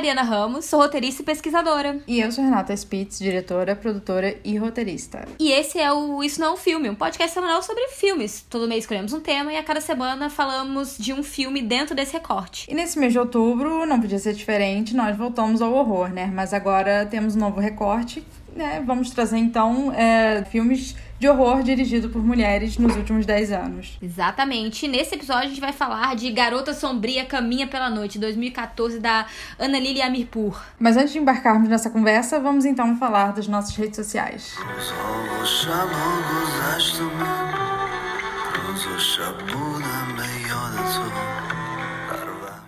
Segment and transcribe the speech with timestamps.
[0.00, 2.00] Mariana Ramos, sou roteirista e pesquisadora.
[2.08, 5.28] E eu sou Renata Spitz, diretora, produtora e roteirista.
[5.38, 8.42] E esse é o Isso Não é um Filme, um podcast semanal sobre filmes.
[8.48, 12.14] Todo mês escolhemos um tema e a cada semana falamos de um filme dentro desse
[12.14, 12.66] recorte.
[12.70, 16.32] E nesse mês de outubro, não podia ser diferente, nós voltamos ao horror, né?
[16.34, 18.82] Mas agora temos um novo recorte, né?
[18.86, 23.98] Vamos trazer então é, filmes de horror dirigido por mulheres nos últimos 10 anos.
[24.00, 24.88] Exatamente.
[24.88, 29.26] Nesse episódio a gente vai falar de Garota Sombria Caminha pela Noite, 2014, da
[29.58, 30.58] Ana Lili Amirpur.
[30.78, 34.56] Mas antes de embarcarmos nessa conversa, vamos então falar das nossas redes sociais.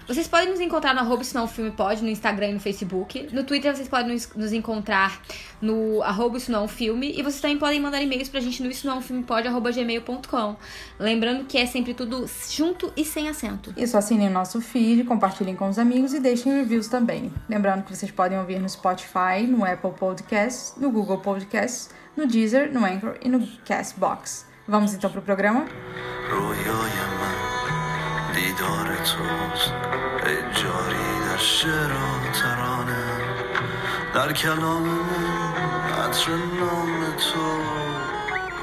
[0.07, 2.53] Vocês podem nos encontrar no arroba Isso Não é um Filme Pode, no Instagram e
[2.55, 3.29] no Facebook.
[3.33, 5.21] No Twitter vocês podem nos, encontrar
[5.61, 7.13] no arroba Isso Não é um Filme.
[7.17, 9.47] E vocês também podem mandar e-mails pra gente no isso não é um filme pode,
[9.47, 10.57] arroba gmail.com.
[10.99, 13.73] Lembrando que é sempre tudo junto e sem acento.
[13.77, 17.33] Isso, assinem o nosso feed, compartilhem com os amigos e deixem reviews também.
[17.49, 22.73] Lembrando que vocês podem ouvir no Spotify, no Apple Podcasts, no Google Podcasts, no Deezer,
[22.73, 24.47] no Anchor e no Castbox.
[24.67, 25.67] Vamos então pro programa?
[28.34, 29.74] دیدار توست
[30.26, 33.04] ای جاری در شعر و ترانه
[34.14, 37.48] در کلام من عطر نام تو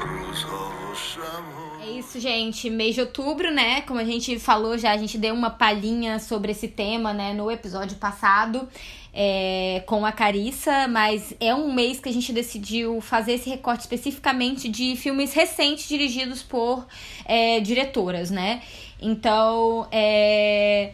[0.05, 2.69] روزها و شبها É isso, gente.
[2.69, 3.81] Mês de outubro, né?
[3.81, 7.51] Como a gente falou já, a gente deu uma palhinha sobre esse tema, né, no
[7.51, 8.67] episódio passado.
[9.15, 13.81] é, com a Carissa, mas é um mês que a gente decidiu fazer esse recorte
[13.81, 16.85] especificamente de filmes recentes dirigidos por
[17.23, 18.61] é, diretoras, né?
[19.00, 20.92] Então, é,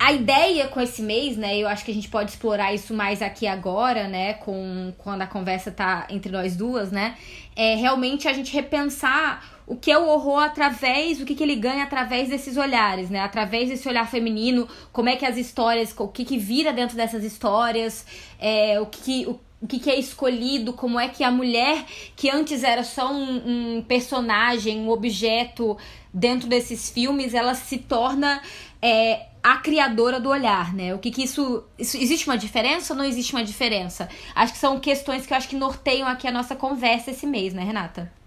[0.00, 1.58] a ideia com esse mês, né?
[1.58, 4.32] Eu acho que a gente pode explorar isso mais aqui agora, né?
[4.32, 7.18] Com quando a conversa tá entre nós duas, né?
[7.54, 11.54] É realmente a gente repensar o que é o horror através, o que, que ele
[11.54, 13.20] ganha através desses olhares, né?
[13.20, 17.22] Através desse olhar feminino, como é que as histórias, o que, que vira dentro dessas
[17.22, 18.06] histórias,
[18.38, 19.26] é, o que.
[19.26, 21.84] O, o que, que é escolhido, como é que a mulher,
[22.16, 25.76] que antes era só um, um personagem, um objeto
[26.12, 28.40] dentro desses filmes, ela se torna
[28.82, 30.94] é, a criadora do olhar, né?
[30.94, 31.96] O que que isso, isso.
[31.96, 34.08] Existe uma diferença ou não existe uma diferença?
[34.34, 37.54] Acho que são questões que eu acho que norteiam aqui a nossa conversa esse mês,
[37.54, 38.19] né, Renata?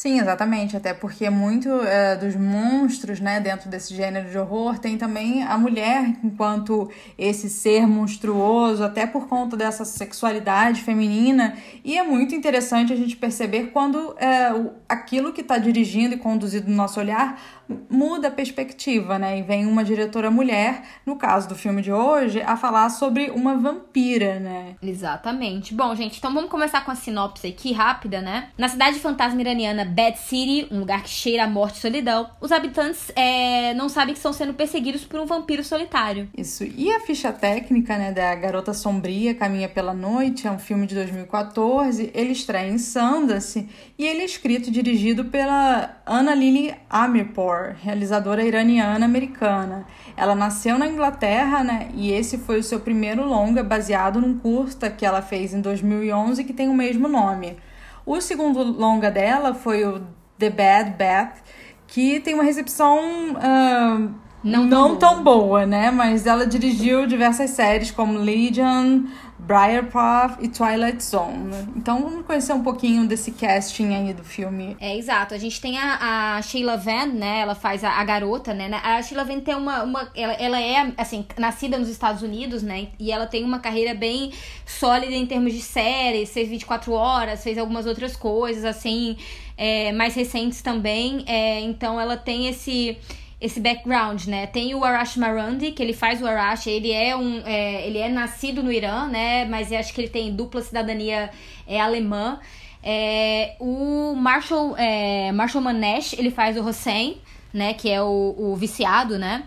[0.00, 0.76] Sim, exatamente.
[0.76, 5.58] Até porque muito é, dos monstros, né, dentro desse gênero de horror, tem também a
[5.58, 6.88] mulher enquanto
[7.18, 11.56] esse ser monstruoso, até por conta dessa sexualidade feminina.
[11.84, 16.18] E é muito interessante a gente perceber quando é, o- aquilo que está dirigindo e
[16.18, 17.57] conduzido no nosso olhar
[17.90, 19.38] muda a perspectiva, né?
[19.38, 23.56] E vem uma diretora mulher, no caso do filme de hoje, a falar sobre uma
[23.56, 24.76] vampira, né?
[24.82, 25.74] Exatamente.
[25.74, 28.50] Bom, gente, então vamos começar com a sinopse aqui, rápida, né?
[28.56, 32.52] Na cidade fantasma iraniana Bad City, um lugar que cheira a morte e solidão, os
[32.52, 36.28] habitantes é, não sabem que estão sendo perseguidos por um vampiro solitário.
[36.36, 36.64] Isso.
[36.64, 40.94] E a ficha técnica, né, da Garota Sombria Caminha pela Noite, é um filme de
[40.94, 42.10] 2014.
[42.14, 43.68] Ele estreia em Sundance
[43.98, 49.86] e ele é escrito e dirigido pela Anna Lily Amirpour, realizadora iraniana-americana.
[50.16, 54.90] Ela nasceu na Inglaterra, né, e esse foi o seu primeiro longa baseado num curta
[54.90, 57.56] que ela fez em 2011 que tem o mesmo nome.
[58.04, 60.00] O segundo longa dela foi o
[60.38, 61.38] The Bad Bath,
[61.86, 62.98] que tem uma recepção
[63.36, 64.08] ah,
[64.42, 65.90] Não não, tão tão boa, né?
[65.90, 69.02] Mas ela dirigiu diversas séries como Legion,
[69.48, 71.54] Briarpath e Twilight Zone.
[71.74, 74.76] Então vamos conhecer um pouquinho desse casting aí do filme.
[74.78, 75.32] É, exato.
[75.32, 77.40] A gente tem a, a Sheila Van, né?
[77.40, 78.70] Ela faz a, a garota, né?
[78.84, 79.84] A Sheila Van tem uma...
[79.84, 82.88] uma ela, ela é, assim, nascida nos Estados Unidos, né?
[82.98, 84.32] E ela tem uma carreira bem
[84.66, 86.30] sólida em termos de séries.
[86.30, 89.16] Fez 24 horas, fez algumas outras coisas, assim,
[89.56, 91.24] é, mais recentes também.
[91.26, 92.98] É, então ela tem esse
[93.40, 94.46] esse background, né?
[94.46, 98.08] Tem o Arash Marandi, que ele faz o Arash, ele é um, é, ele é
[98.08, 99.44] nascido no Irã, né?
[99.44, 101.30] Mas acho que ele tem dupla cidadania
[101.66, 102.40] é, alemã.
[102.82, 107.20] É, o Marshall, é, Marshall Manesh, ele faz o Hossein,
[107.52, 107.74] né?
[107.74, 109.44] Que é o, o viciado, né?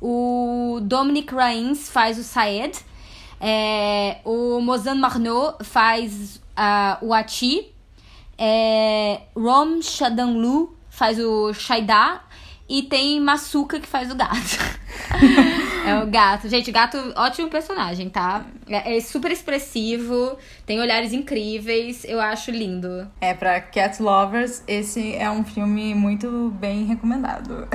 [0.00, 2.76] O Dominic Rains faz o Saed.
[3.40, 7.72] É, o Mozan Marnot faz ah, o Ati.
[8.36, 12.20] É, Rom Shadanlu faz o Shaida.
[12.70, 14.30] E tem Masuka que faz o gato.
[15.86, 16.48] É o gato.
[16.48, 18.44] Gente, gato, ótimo personagem, tá?
[18.68, 23.08] É, é, super expressivo, tem olhares incríveis, eu acho lindo.
[23.20, 27.68] É, pra cat lovers, esse é um filme muito bem recomendado.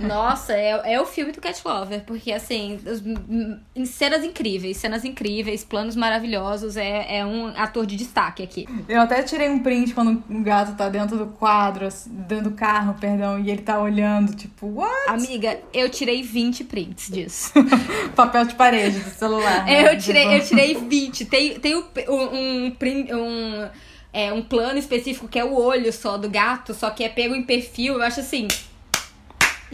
[0.00, 2.78] Nossa, é, é o filme do cat lover, porque assim,
[3.76, 8.66] os, cenas incríveis, cenas incríveis, planos maravilhosos, é, é um ator de destaque aqui.
[8.88, 12.94] Eu até tirei um print quando o gato tá dentro do quadro, dentro do carro,
[13.00, 15.08] perdão, e ele tá olhando, tipo, what?
[15.08, 17.52] Amiga, eu tirei 20 prints disso.
[18.14, 19.64] Papel de parede do celular.
[19.64, 19.92] Né?
[19.92, 21.24] Eu tirei, eu tirei 20.
[21.24, 22.76] Tem, tem um, um,
[23.12, 23.68] um,
[24.12, 27.34] é, um plano específico que é o olho só do gato, só que é pego
[27.34, 27.94] em perfil.
[27.94, 28.46] Eu acho assim.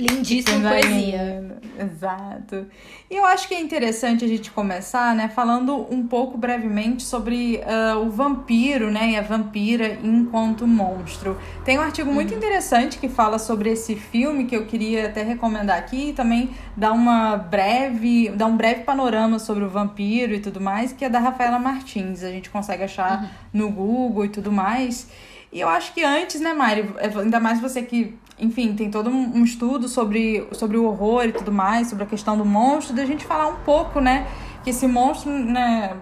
[0.00, 1.60] Lindíssima poesia.
[1.78, 2.66] Exato.
[3.10, 7.60] E eu acho que é interessante a gente começar, né, falando um pouco brevemente sobre
[7.60, 11.38] uh, o vampiro, né, e a vampira enquanto monstro.
[11.64, 12.38] Tem um artigo muito uhum.
[12.38, 16.92] interessante que fala sobre esse filme que eu queria até recomendar aqui e também dar
[16.92, 21.18] uma breve, dar um breve panorama sobre o vampiro e tudo mais, que é da
[21.18, 22.22] Rafaela Martins.
[22.22, 23.28] A gente consegue achar uhum.
[23.52, 25.08] no Google e tudo mais.
[25.52, 26.88] E eu acho que antes, né, Mari,
[27.20, 31.52] ainda mais você que enfim, tem todo um estudo sobre, sobre o horror e tudo
[31.52, 34.26] mais, sobre a questão do monstro, da gente falar um pouco, né?
[34.64, 35.96] Que esse monstro, né?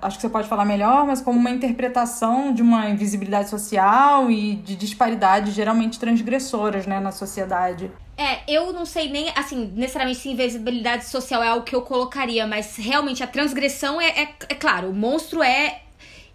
[0.00, 4.56] Acho que você pode falar melhor, mas como uma interpretação de uma invisibilidade social e
[4.56, 7.88] de disparidades geralmente transgressoras, né, na sociedade.
[8.16, 12.46] É, eu não sei nem, assim, necessariamente se invisibilidade social é algo que eu colocaria,
[12.48, 15.82] mas realmente a transgressão é, é, é claro, o monstro é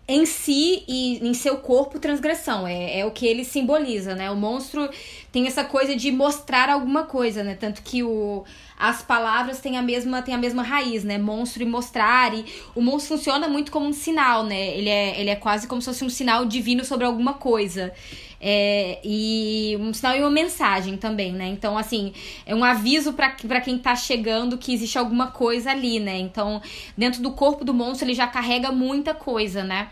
[0.07, 2.65] em si e em seu corpo transgressão.
[2.65, 4.31] É, é o que ele simboliza, né?
[4.31, 4.89] O monstro
[5.31, 7.55] tem essa coisa de mostrar alguma coisa, né?
[7.55, 8.43] Tanto que o,
[8.77, 11.17] as palavras têm a mesma têm a mesma raiz, né?
[11.17, 12.33] Monstro e mostrar.
[12.33, 14.77] E o monstro funciona muito como um sinal, né?
[14.77, 17.93] Ele é, ele é quase como se fosse um sinal divino sobre alguma coisa.
[18.39, 21.47] É, e um sinal e uma mensagem também, né?
[21.47, 22.13] Então, assim,
[22.45, 26.17] é um aviso para quem tá chegando que existe alguma coisa ali, né?
[26.19, 26.61] Então,
[26.95, 29.89] dentro do corpo do monstro, ele já carrega muita coisa, né?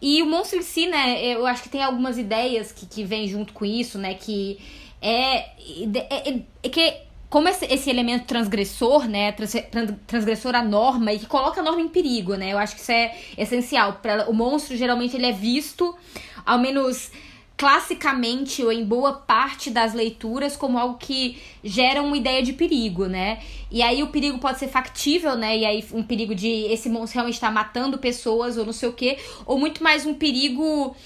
[0.00, 1.22] E o monstro em si, né?
[1.24, 4.14] Eu acho que tem algumas ideias que, que vêm junto com isso, né?
[4.14, 4.58] Que
[5.00, 6.94] é, é, é, é que
[7.28, 9.54] como esse, esse, elemento transgressor, né, trans,
[10.06, 12.52] transgressor à norma e que coloca a norma em perigo, né?
[12.52, 14.00] Eu acho que isso é essencial.
[14.02, 15.96] Pra, o monstro geralmente ele é visto,
[16.44, 17.10] ao menos
[17.60, 23.04] classicamente ou em boa parte das leituras como algo que gera uma ideia de perigo,
[23.04, 23.38] né?
[23.70, 25.58] E aí o perigo pode ser factível, né?
[25.58, 28.88] E aí um perigo de esse monstro realmente estar tá matando pessoas ou não sei
[28.88, 30.96] o quê, ou muito mais um perigo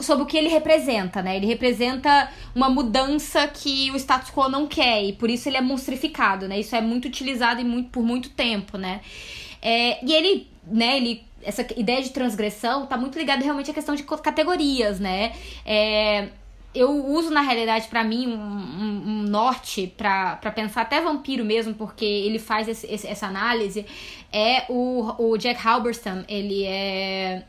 [0.00, 1.34] sobre o que ele representa, né?
[1.34, 5.62] Ele representa uma mudança que o status quo não quer e por isso ele é
[5.62, 6.60] monstrificado, né?
[6.60, 9.00] Isso é muito utilizado e muito, por muito tempo, né?
[9.62, 13.94] É, e ele, né, ele essa ideia de transgressão tá muito ligada realmente à questão
[13.94, 15.32] de categorias, né?
[15.64, 16.28] É,
[16.74, 21.74] eu uso na realidade para mim um, um, um norte para pensar até vampiro mesmo,
[21.74, 23.86] porque ele faz esse, esse, essa análise.
[24.32, 27.44] É o, o Jack Halberstam, ele é,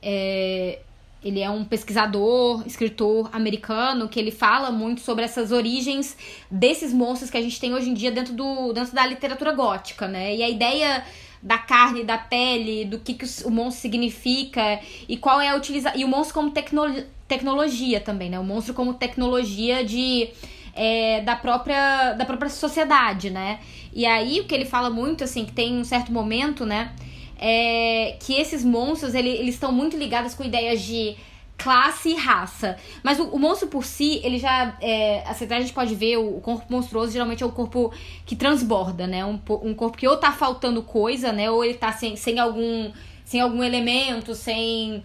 [0.00, 0.78] é
[1.24, 6.16] ele é um pesquisador, escritor americano que ele fala muito sobre essas origens
[6.50, 10.08] desses monstros que a gente tem hoje em dia dentro, do, dentro da literatura gótica,
[10.08, 10.34] né?
[10.34, 11.04] E a ideia
[11.42, 15.98] da carne, da pele, do que, que o monstro significa e qual é a utilização.
[15.98, 16.82] E o monstro como tecno
[17.26, 18.38] tecnologia também, né?
[18.38, 20.28] O monstro como tecnologia de.
[20.74, 23.58] É, da própria da própria sociedade, né?
[23.92, 26.92] E aí o que ele fala muito assim que tem um certo momento, né,
[27.38, 31.14] é que esses monstros ele, eles estão muito ligados com ideias de
[31.62, 32.76] classe e raça.
[33.02, 34.76] Mas o, o monstro por si, ele já.
[34.80, 37.92] É, assim, a gente pode ver, o, o, corpo monstruoso geralmente é um corpo
[38.26, 39.24] que transborda, né?
[39.24, 41.50] Um, um corpo que ou tá faltando coisa, né?
[41.50, 42.90] Ou ele tá sem, sem algum.
[43.24, 45.04] sem algum elemento, sem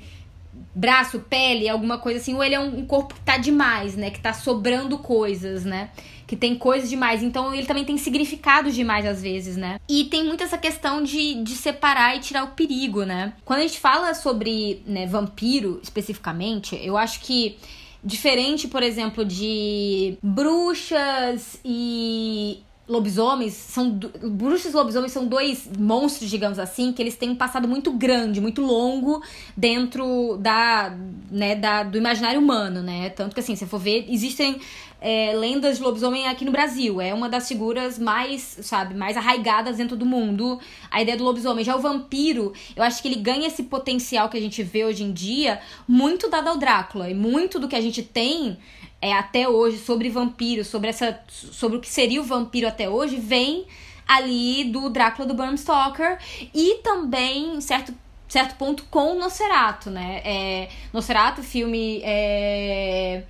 [0.73, 4.09] braço, pele, alguma coisa assim, ou ele é um, um corpo que tá demais, né?
[4.09, 5.91] Que tá sobrando coisas, né?
[6.27, 7.23] Que tem coisas demais.
[7.23, 9.79] Então ele também tem significados demais às vezes, né?
[9.87, 13.33] E tem muito essa questão de, de separar e tirar o perigo, né?
[13.45, 17.57] Quando a gente fala sobre né, vampiro especificamente, eu acho que
[18.03, 26.57] diferente, por exemplo, de bruxas e lobisomens são bruxos e lobisomens são dois monstros, digamos
[26.57, 29.21] assim, que eles têm um passado muito grande, muito longo
[29.55, 30.95] dentro da,
[31.29, 33.09] né, da do imaginário humano, né?
[33.09, 34.59] Tanto que assim, se for ver, existem
[34.99, 36.99] é, lendas de lobisomem aqui no Brasil.
[37.01, 40.59] É uma das figuras mais, sabe, mais arraigadas dentro do mundo.
[40.89, 41.63] A ideia do lobisomem.
[41.63, 45.03] Já o vampiro, eu acho que ele ganha esse potencial que a gente vê hoje
[45.03, 47.09] em dia, muito dado ao Drácula.
[47.09, 48.57] E muito do que a gente tem
[49.01, 53.17] é, até hoje sobre vampiros, sobre, essa, sobre o que seria o vampiro até hoje,
[53.17, 53.65] vem
[54.07, 56.17] ali do Drácula do Bram Stoker
[56.53, 57.93] e também, certo
[58.27, 60.21] certo ponto, com o Nosferatu, né?
[60.25, 63.23] É, Nosferatu, filme é,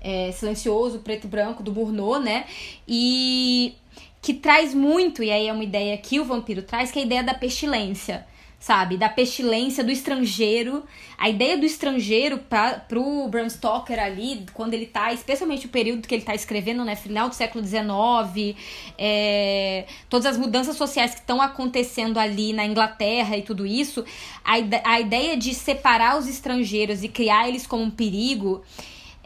[0.00, 2.46] é, silencioso, preto e branco, do Murnau, né?
[2.86, 3.74] E
[4.22, 7.04] que traz muito, e aí é uma ideia que o vampiro traz, que é a
[7.04, 8.24] ideia da pestilência
[8.58, 8.96] sabe?
[8.96, 10.82] Da pestilência do estrangeiro.
[11.16, 16.06] A ideia do estrangeiro para pro Bram Stoker ali, quando ele tá, especialmente o período
[16.06, 16.96] que ele tá escrevendo, né?
[16.96, 18.56] Final do século XIX,
[18.98, 24.04] é, todas as mudanças sociais que estão acontecendo ali na Inglaterra e tudo isso,
[24.44, 28.62] a, a ideia de separar os estrangeiros e criar eles como um perigo.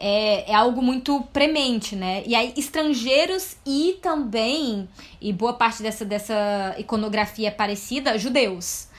[0.03, 2.23] É, é, algo muito premente, né?
[2.25, 4.89] E aí, estrangeiros e também,
[5.21, 8.89] e boa parte dessa, dessa iconografia é parecida, judeus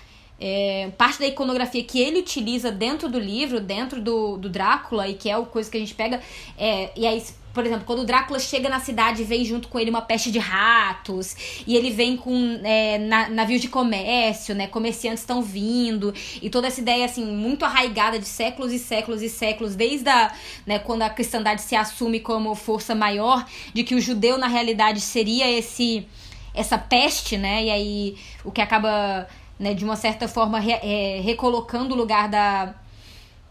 [0.45, 5.15] é, parte da iconografia que ele utiliza dentro do livro, dentro do, do Drácula, e
[5.15, 6.21] que é o coisa que a gente pega.
[6.59, 7.23] É, e aí,
[7.55, 10.41] por exemplo, quando o Drácula chega na cidade, vem junto com ele uma peste de
[10.41, 14.67] ratos, e ele vem com é, na, navios de comércio, né?
[14.67, 19.29] Comerciantes estão vindo, e toda essa ideia, assim, muito arraigada de séculos e séculos e
[19.29, 20.35] séculos, desde a,
[20.67, 25.01] né, quando a cristandade se assume como força maior, de que o judeu, na realidade,
[25.01, 26.05] seria esse
[26.55, 27.65] essa peste, né?
[27.65, 29.27] E aí o que acaba
[29.59, 32.75] né, de uma certa forma re, é, recolocando o lugar da,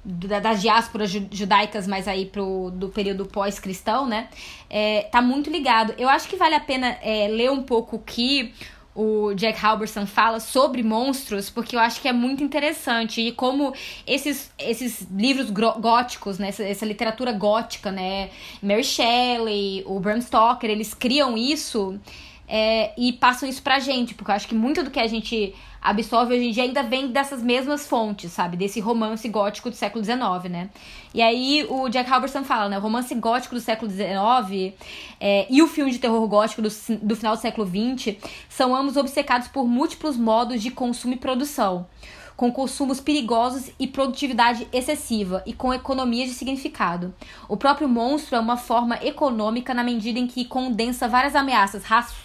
[0.03, 4.29] da, das diásporas judaicas, mas aí pro, do período pós-cristão, né?
[4.69, 5.93] É, tá muito ligado.
[5.97, 8.53] Eu acho que vale a pena é, ler um pouco o que
[8.93, 13.21] o Jack Halberson fala sobre monstros, porque eu acho que é muito interessante.
[13.21, 13.73] E como
[14.05, 18.29] esses, esses livros góticos, né, essa, essa literatura gótica, né,
[18.61, 21.97] Mary Shelley, o Bram Stoker, eles criam isso
[22.53, 25.55] é, e passam isso pra gente, porque eu acho que muito do que a gente
[25.81, 28.57] absorve hoje em dia ainda vem dessas mesmas fontes, sabe?
[28.57, 30.69] Desse romance gótico do século XIX, né?
[31.13, 32.77] E aí o Jack Halberstam fala, né?
[32.77, 34.73] O romance gótico do século XIX
[35.17, 36.69] é, e o filme de terror gótico do,
[37.01, 38.17] do final do século XX
[38.49, 41.87] são ambos obcecados por múltiplos modos de consumo e produção
[42.41, 47.13] com consumos perigosos e produtividade excessiva e com economia de significado.
[47.47, 51.83] O próprio monstro é uma forma econômica na medida em que condensa várias ameaças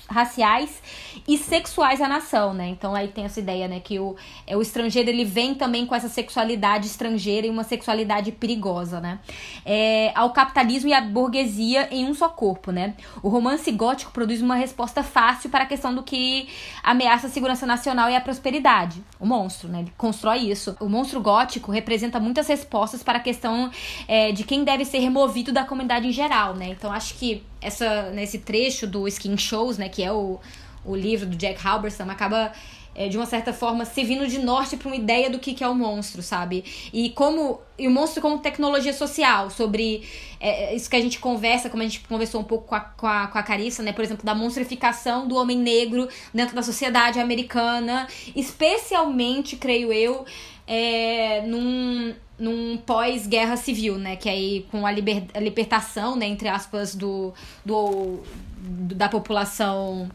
[0.09, 0.83] raciais
[1.27, 2.69] e sexuais à nação, né?
[2.69, 5.95] Então aí tem essa ideia, né, que o, é, o estrangeiro ele vem também com
[5.95, 9.19] essa sexualidade estrangeira e uma sexualidade perigosa, né?
[9.65, 12.95] É, ao capitalismo e à burguesia em um só corpo, né?
[13.23, 16.49] O romance gótico produz uma resposta fácil para a questão do que
[16.83, 19.03] ameaça a segurança nacional e a prosperidade.
[19.19, 19.81] O monstro, né?
[19.81, 20.77] Ele constrói isso.
[20.81, 23.71] O monstro gótico representa muitas respostas para a questão
[24.07, 26.69] é, de quem deve ser removido da comunidade em geral, né?
[26.69, 30.39] Então acho que essa nesse trecho do Skin Shows, né, que é o,
[30.85, 32.53] o livro do Jack Halberstam, acaba
[32.95, 35.69] é, de uma certa forma, servindo de norte para uma ideia do que, que é
[35.69, 36.65] o monstro, sabe?
[36.93, 40.03] E como e o monstro como tecnologia social, sobre
[40.41, 43.07] é, isso que a gente conversa, como a gente conversou um pouco com a, com,
[43.07, 43.93] a, com a Carissa, né?
[43.93, 50.25] Por exemplo, da monstrificação do homem negro dentro da sociedade americana, especialmente, creio eu,
[50.67, 54.17] é, num, num pós-guerra civil, né?
[54.17, 57.33] Que aí com a, liber, a libertação, né, entre aspas, do,
[57.65, 58.21] do,
[58.59, 60.11] da população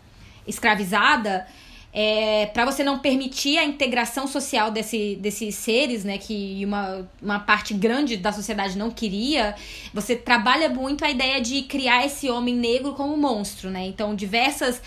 [0.48, 1.48] escravizada,
[1.94, 7.40] é, para você não permitir a integração social desse, desses seres, né, que uma, uma
[7.40, 9.56] parte grande da sociedade não queria,
[9.94, 13.86] você trabalha muito a ideia de criar esse homem negro como monstro, né?
[13.86, 14.82] Então, diversas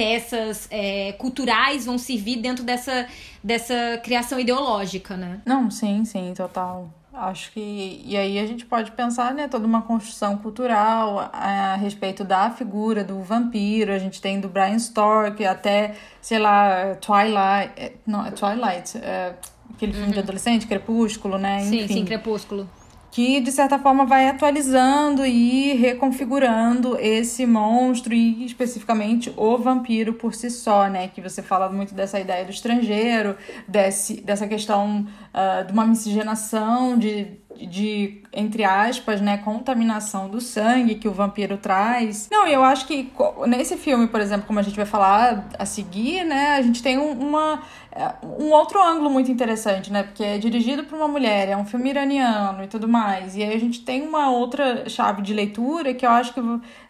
[0.00, 3.06] peças é, culturais vão servir dentro dessa,
[3.44, 5.42] dessa criação ideológica, né?
[5.44, 6.88] Não, sim, sim, total.
[7.12, 8.00] Acho que.
[8.06, 13.04] E aí a gente pode pensar, né, toda uma construção cultural a, respeito da figura
[13.04, 13.92] do vampiro.
[13.92, 17.72] A gente tem do Brian Stork até, sei lá, Twilight.
[17.76, 18.96] É, não, é Twilight.
[18.96, 19.34] É,
[19.74, 20.12] aquele filme uhum.
[20.14, 21.60] de adolescente, Crepúsculo, né?
[21.60, 21.86] Enfim.
[21.86, 22.66] Sim, sim, Crepúsculo
[23.10, 30.34] que de certa forma vai atualizando e reconfigurando esse monstro e especificamente o vampiro por
[30.34, 31.08] si só, né?
[31.08, 33.36] Que você fala muito dessa ideia do estrangeiro,
[33.66, 37.26] desse, dessa questão uh, de uma miscigenação de
[37.56, 42.28] de, entre aspas, né, contaminação do sangue que o vampiro traz.
[42.30, 43.12] Não, eu acho que
[43.46, 46.98] nesse filme, por exemplo, como a gente vai falar a seguir, né, a gente tem
[46.98, 51.56] uma, é, um outro ângulo muito interessante, né, porque é dirigido por uma mulher, é
[51.56, 55.34] um filme iraniano e tudo mais, e aí a gente tem uma outra chave de
[55.34, 56.40] leitura que eu acho que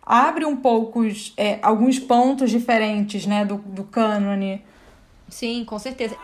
[0.05, 1.02] abre um pouco
[1.37, 4.62] é, alguns pontos diferentes, né, do, do cânone.
[5.29, 6.17] Sim, com certeza.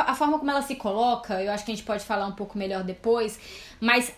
[0.00, 2.58] A forma como ela se coloca, eu acho que a gente pode falar um pouco
[2.58, 3.38] melhor depois,
[3.80, 4.12] mas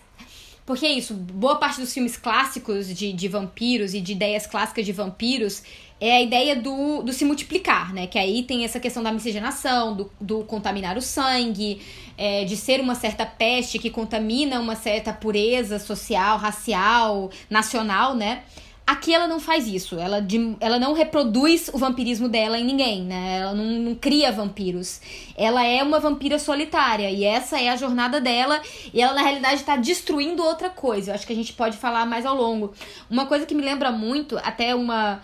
[0.65, 4.83] Porque é isso, boa parte dos filmes clássicos de, de vampiros e de ideias clássicas
[4.83, 5.61] de vampiros
[5.99, 8.07] é a ideia do, do se multiplicar, né?
[8.07, 11.81] Que aí tem essa questão da miscigenação, do, do contaminar o sangue,
[12.17, 18.43] é, de ser uma certa peste que contamina uma certa pureza social, racial, nacional, né?
[18.87, 19.97] Aqui ela não faz isso.
[19.97, 23.39] Ela, de, ela não reproduz o vampirismo dela em ninguém, né?
[23.39, 25.01] Ela não, não, cria vampiros.
[25.35, 27.09] Ela é uma vampira solitária.
[27.09, 28.61] E essa é a jornada dela.
[28.93, 31.09] E ela, na realidade, está destruindo outra coisa.
[31.11, 32.73] Eu acho que a gente pode falar mais ao longo.
[33.09, 35.19] Uma coisa que me lembra muito, até uma.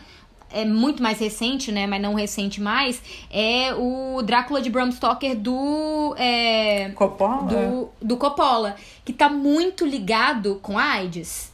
[0.54, 1.86] É muito mais recente, né?
[1.86, 3.02] Mas não recente mais.
[3.30, 6.16] É o Drácula de Bram Stoker do.
[6.18, 7.44] É, Coppola?
[7.44, 8.76] Do, do Coppola.
[9.06, 11.51] Que tá muito ligado com a AIDS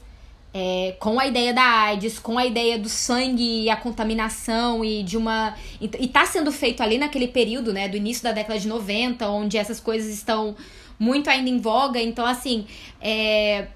[0.54, 5.04] é, com a ideia da AIDS, com a ideia do sangue e a contaminação e
[5.04, 5.56] de uma.
[5.80, 9.58] E tá sendo feito ali naquele período, né, do início da década de 90, onde
[9.58, 10.56] essas coisas estão
[10.98, 12.02] muito ainda em voga.
[12.02, 12.66] Então, assim,
[13.00, 13.68] é,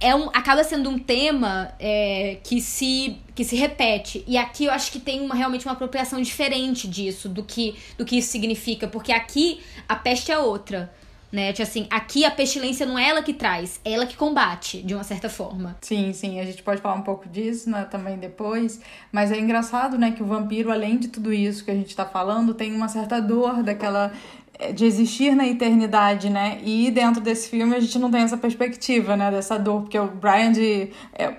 [0.00, 4.22] é um, acaba sendo um tema é, que, se, que se repete.
[4.26, 8.04] E aqui eu acho que tem uma, realmente uma apropriação diferente disso, do que, do
[8.04, 10.92] que isso significa, porque aqui a peste é outra
[11.36, 11.52] né?
[11.52, 14.94] Tipo assim, aqui a pestilência não é ela que traz, é ela que combate, de
[14.94, 15.76] uma certa forma.
[15.82, 18.80] Sim, sim, a gente pode falar um pouco disso né, também depois,
[19.12, 22.06] mas é engraçado, né, que o vampiro, além de tudo isso que a gente tá
[22.06, 24.10] falando, tem uma certa dor daquela
[24.58, 26.58] eh, de existir na eternidade, né?
[26.64, 29.30] E dentro desse filme a gente não tem essa perspectiva, né?
[29.30, 30.90] Dessa dor, porque o Brian de.
[31.12, 31.34] É,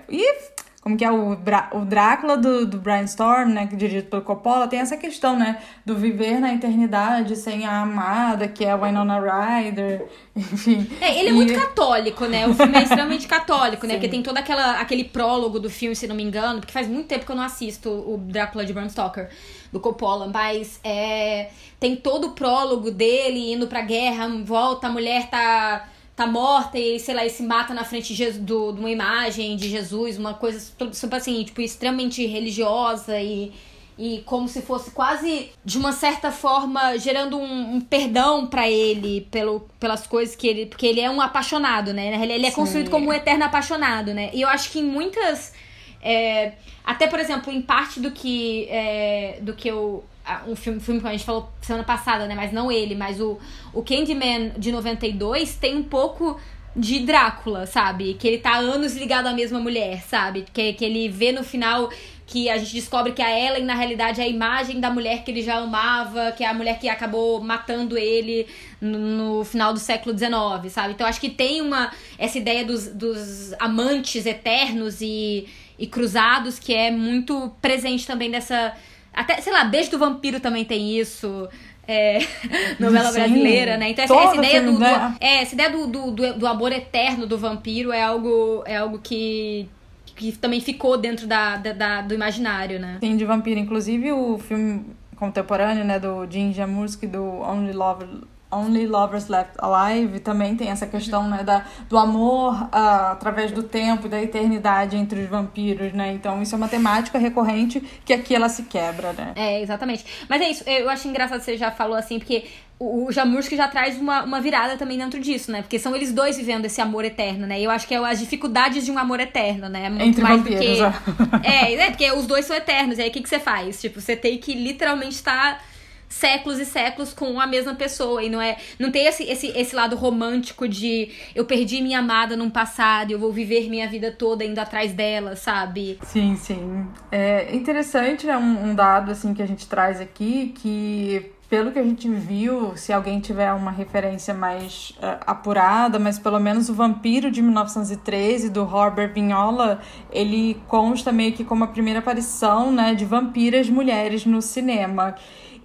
[0.80, 4.68] como que é o, o Drácula do, do Brian Storm, né, é dirigido pelo Coppola,
[4.68, 9.18] tem essa questão, né, do viver na eternidade sem a amada, que é a Winona
[9.18, 10.06] Ryder,
[10.36, 10.88] enfim.
[11.00, 11.34] É, ele é e...
[11.34, 13.98] muito católico, né, o filme é extremamente católico, né, Sim.
[13.98, 17.08] porque tem todo aquela, aquele prólogo do filme, se não me engano, porque faz muito
[17.08, 19.30] tempo que eu não assisto o Drácula de Bram Stoker,
[19.72, 25.28] do Coppola, mas é, tem todo o prólogo dele indo pra guerra, volta, a mulher
[25.28, 28.90] tá tá morta e, sei lá, e se mata na frente de, do, de uma
[28.90, 30.58] imagem de Jesus, uma coisa
[30.92, 33.52] super assim, tipo, extremamente religiosa e,
[33.96, 39.28] e como se fosse quase, de uma certa forma, gerando um, um perdão para ele
[39.30, 40.66] pelo, pelas coisas que ele.
[40.66, 42.20] Porque ele é um apaixonado, né?
[42.20, 42.56] Ele é Sim.
[42.56, 44.30] construído como um eterno apaixonado, né?
[44.34, 45.54] E eu acho que em muitas.
[46.02, 50.04] É, até, por exemplo, em parte do que, é, do que eu
[50.46, 52.34] um filme, filme que a gente falou semana passada, né?
[52.34, 53.38] Mas não ele, mas o,
[53.72, 56.38] o Candyman de 92 tem um pouco
[56.76, 58.14] de Drácula, sabe?
[58.14, 60.44] Que ele tá anos ligado à mesma mulher, sabe?
[60.52, 61.90] Que, que ele vê no final
[62.28, 65.30] que a gente descobre que a Ellen, na realidade, é a imagem da mulher que
[65.30, 68.46] ele já amava, que é a mulher que acabou matando ele
[68.80, 70.92] no, no final do século XIX, sabe?
[70.92, 76.74] Então acho que tem uma essa ideia dos, dos amantes eternos e, e cruzados que
[76.74, 78.76] é muito presente também dessa
[79.18, 81.48] até, sei lá, Beijo do Vampiro também tem isso.
[81.86, 82.18] É,
[82.78, 83.90] novela Sim, brasileira, né?
[83.90, 87.38] Então essa, essa ideia do, do, é, essa ideia do, do, do, amor eterno do
[87.38, 89.66] vampiro é algo, é algo que,
[90.14, 92.98] que também ficou dentro da, da, da, do imaginário, né?
[93.00, 93.58] Sim, de vampiro.
[93.58, 94.84] Inclusive o filme
[95.16, 98.04] contemporâneo, né, do Jim Jarmusch, do Only Love
[98.50, 103.62] Only Lovers Left Alive também tem essa questão né, da, do amor uh, através do
[103.62, 106.12] tempo e da eternidade entre os vampiros, né?
[106.12, 109.32] Então isso é uma temática recorrente que aqui ela se quebra, né?
[109.36, 110.04] É, exatamente.
[110.28, 112.46] Mas é isso, eu acho engraçado que você já falou assim, porque
[112.80, 115.62] o, Jamurski já traz uma, uma virada também dentro disso, né?
[115.62, 117.60] Porque são eles dois vivendo esse amor eterno, né?
[117.60, 119.90] E eu acho que é as dificuldades de um amor eterno, né?
[119.90, 121.48] Muito Entre mais vampiros, do que.
[121.48, 121.74] É.
[121.74, 122.98] é, é, porque os dois são eternos.
[122.98, 123.80] E aí o que, que você faz?
[123.80, 125.56] Tipo, você tem que literalmente estar.
[125.56, 125.60] Tá
[126.08, 128.22] séculos e séculos com a mesma pessoa.
[128.22, 128.56] E não é.
[128.78, 133.18] Não tem esse, esse, esse lado romântico de eu perdi minha amada num passado, eu
[133.18, 135.98] vou viver minha vida toda indo atrás dela, sabe?
[136.02, 136.86] Sim, sim.
[137.10, 138.36] É interessante, né?
[138.36, 142.76] Um, um dado assim que a gente traz aqui que pelo que a gente viu,
[142.76, 148.50] se alguém tiver uma referência mais uh, apurada, mas pelo menos o Vampiro de 1913
[148.50, 149.80] do Robert Vignola,
[150.12, 155.14] ele consta meio que como a primeira aparição, né, de vampiras mulheres no cinema.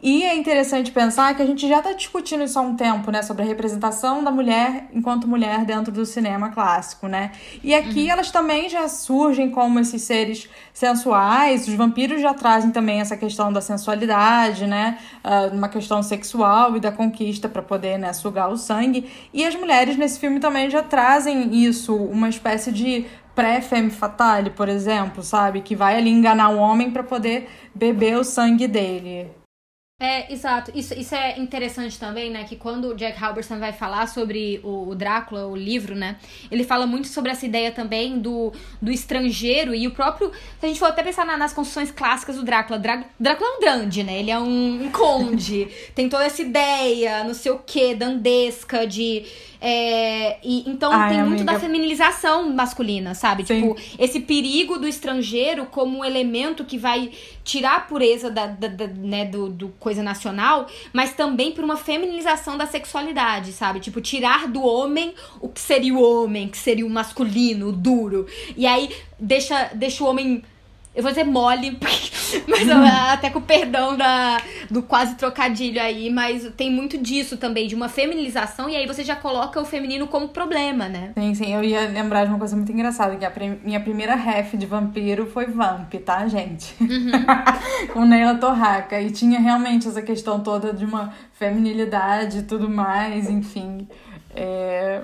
[0.05, 3.21] E é interessante pensar que a gente já está discutindo isso há um tempo, né?
[3.21, 7.31] Sobre a representação da mulher enquanto mulher dentro do cinema clássico, né?
[7.63, 8.11] E aqui uhum.
[8.11, 11.69] elas também já surgem como esses seres sensuais.
[11.69, 14.97] Os vampiros já trazem também essa questão da sensualidade, né?
[15.23, 19.09] Uh, uma questão sexual e da conquista para poder né, sugar o sangue.
[19.33, 24.67] E as mulheres nesse filme também já trazem isso, uma espécie de pré-femme fatale, por
[24.67, 25.61] exemplo, sabe?
[25.61, 29.42] Que vai ali enganar o homem para poder beber o sangue dele.
[29.99, 30.71] É, exato.
[30.75, 32.43] Isso, isso é interessante também, né?
[32.43, 36.17] Que quando o Jack Halberson vai falar sobre o, o, Drácula, o livro, né?
[36.51, 38.51] Ele fala muito sobre essa ideia também do,
[38.81, 40.31] do estrangeiro e o próprio.
[40.59, 43.53] Se a gente for até pensar na, nas construções clássicas do Drácula, Drá, Drácula é
[43.53, 44.19] um grande, né?
[44.19, 45.67] Ele é um, um conde.
[45.95, 49.23] tem toda essa ideia, não sei o quê, dandesca, de
[49.65, 51.53] é, e, então Ai, tem muito amiga.
[51.53, 53.45] da feminilização masculina, sabe?
[53.45, 53.61] Sim.
[53.61, 57.09] Tipo, esse perigo do estrangeiro como um elemento que vai
[57.45, 61.77] tirar a pureza da, da, da né, do, do, coisa nacional, mas também por uma
[61.77, 63.79] feminilização da sexualidade, sabe?
[63.79, 68.25] Tipo, tirar do homem o que seria o homem, que seria o masculino, o duro.
[68.55, 70.43] E aí deixa, deixa o homem
[70.95, 71.77] eu vou dizer mole,
[72.47, 74.37] mas até com o perdão da,
[74.69, 79.03] do quase trocadilho aí, mas tem muito disso também, de uma feminilização, e aí você
[79.03, 81.11] já coloca o feminino como problema, né?
[81.17, 83.31] Sim, sim, eu ia lembrar de uma coisa muito engraçada, que a
[83.63, 86.75] minha primeira ref de vampiro foi Vamp, tá, gente?
[86.79, 87.11] Uhum.
[87.91, 93.29] com Neila Torraca, e tinha realmente essa questão toda de uma feminilidade e tudo mais,
[93.29, 93.87] enfim.
[94.35, 95.01] É,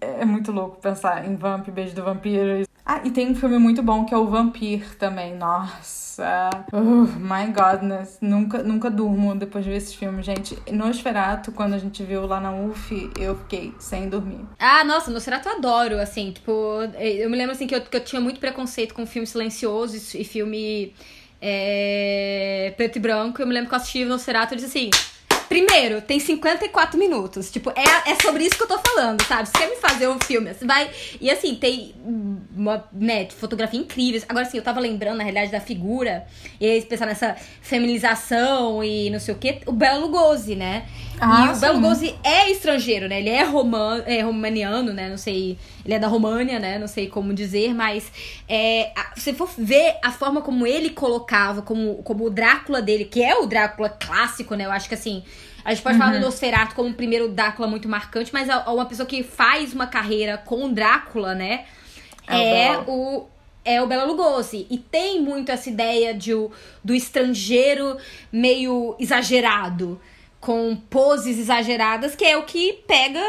[0.00, 2.64] é muito louco pensar em Vamp, Beijo do Vampiro.
[2.84, 5.36] Ah, e tem um filme muito bom que é o Vampir também.
[5.36, 6.50] Nossa.
[6.72, 8.18] Uh, my godness.
[8.20, 10.58] Nunca, nunca durmo depois de ver esse filme, gente.
[10.70, 14.44] Nosferatu, quando a gente viu lá na UF, eu fiquei sem dormir.
[14.58, 16.32] Ah, nossa, Nosferatu eu adoro, assim.
[16.32, 16.52] Tipo,
[16.98, 20.24] eu me lembro assim que eu, que eu tinha muito preconceito com filme silencioso e
[20.24, 20.92] filme
[21.40, 23.40] é, preto e branco.
[23.40, 24.90] Eu me lembro que eu assisti Nosferatu e disse assim
[25.52, 27.50] Primeiro, tem 54 minutos.
[27.50, 29.46] Tipo, é, é sobre isso que eu tô falando, sabe?
[29.46, 30.90] Você quer me fazer um filme, você vai.
[31.20, 31.94] E assim, tem
[32.56, 34.22] uma, né, fotografia incrível.
[34.30, 36.24] Agora, assim, eu tava lembrando, na realidade, da figura.
[36.58, 39.60] E aí, pensar nessa feminização e não sei o quê.
[39.66, 40.86] O Belo Lugosi, né?
[41.24, 41.60] Ah, e o.
[41.60, 43.20] Belo Lugosi é estrangeiro, né?
[43.20, 45.08] Ele é, roman, é romaniano, né?
[45.08, 45.56] Não sei.
[45.84, 46.78] Ele é da România, né?
[46.78, 48.10] Não sei como dizer, mas
[48.48, 53.04] é, a, se for ver a forma como ele colocava, como, como o Drácula dele,
[53.04, 54.66] que é o Drácula clássico, né?
[54.66, 55.22] Eu acho que assim
[55.64, 56.02] a gente pode uhum.
[56.02, 56.20] falar do.
[56.20, 60.72] Nosferatu como o primeiro Drácula muito marcante, mas uma pessoa que faz uma carreira com
[60.72, 61.66] Drácula, né?
[62.26, 63.26] É, é o,
[63.64, 64.66] é o Bela Lugosi.
[64.68, 66.32] E tem muito essa ideia de,
[66.82, 67.96] do estrangeiro
[68.32, 70.00] meio exagerado
[70.42, 73.20] com poses exageradas, que é o que pega.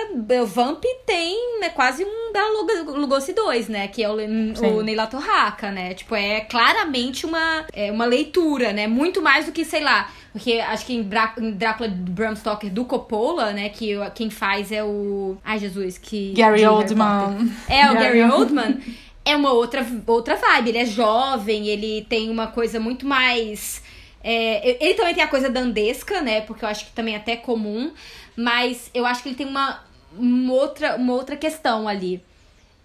[0.41, 3.88] O Vamp tem é quase um Bela Lugosi 2, né?
[3.88, 5.93] Que é o, o Neila Torraca, né?
[5.93, 8.88] Tipo, é claramente uma, é uma leitura, né?
[8.88, 10.10] Muito mais do que, sei lá.
[10.32, 13.69] Porque acho que em, em Drácula Bram Stoker do Coppola, né?
[13.69, 15.38] Que quem faz é o.
[15.45, 16.34] Ai, Jesus, que.
[16.36, 17.54] Gary Oldman.
[17.69, 18.80] É, o Gary, Gary Oldman.
[19.23, 20.69] é uma outra, outra vibe.
[20.69, 23.84] Ele é jovem, ele tem uma coisa muito mais
[24.24, 26.42] é, ele também tem a coisa dandesca, né?
[26.42, 27.92] Porque eu acho que também é até comum.
[28.36, 29.82] Mas eu acho que ele tem uma,
[30.18, 32.24] uma, outra, uma outra questão ali.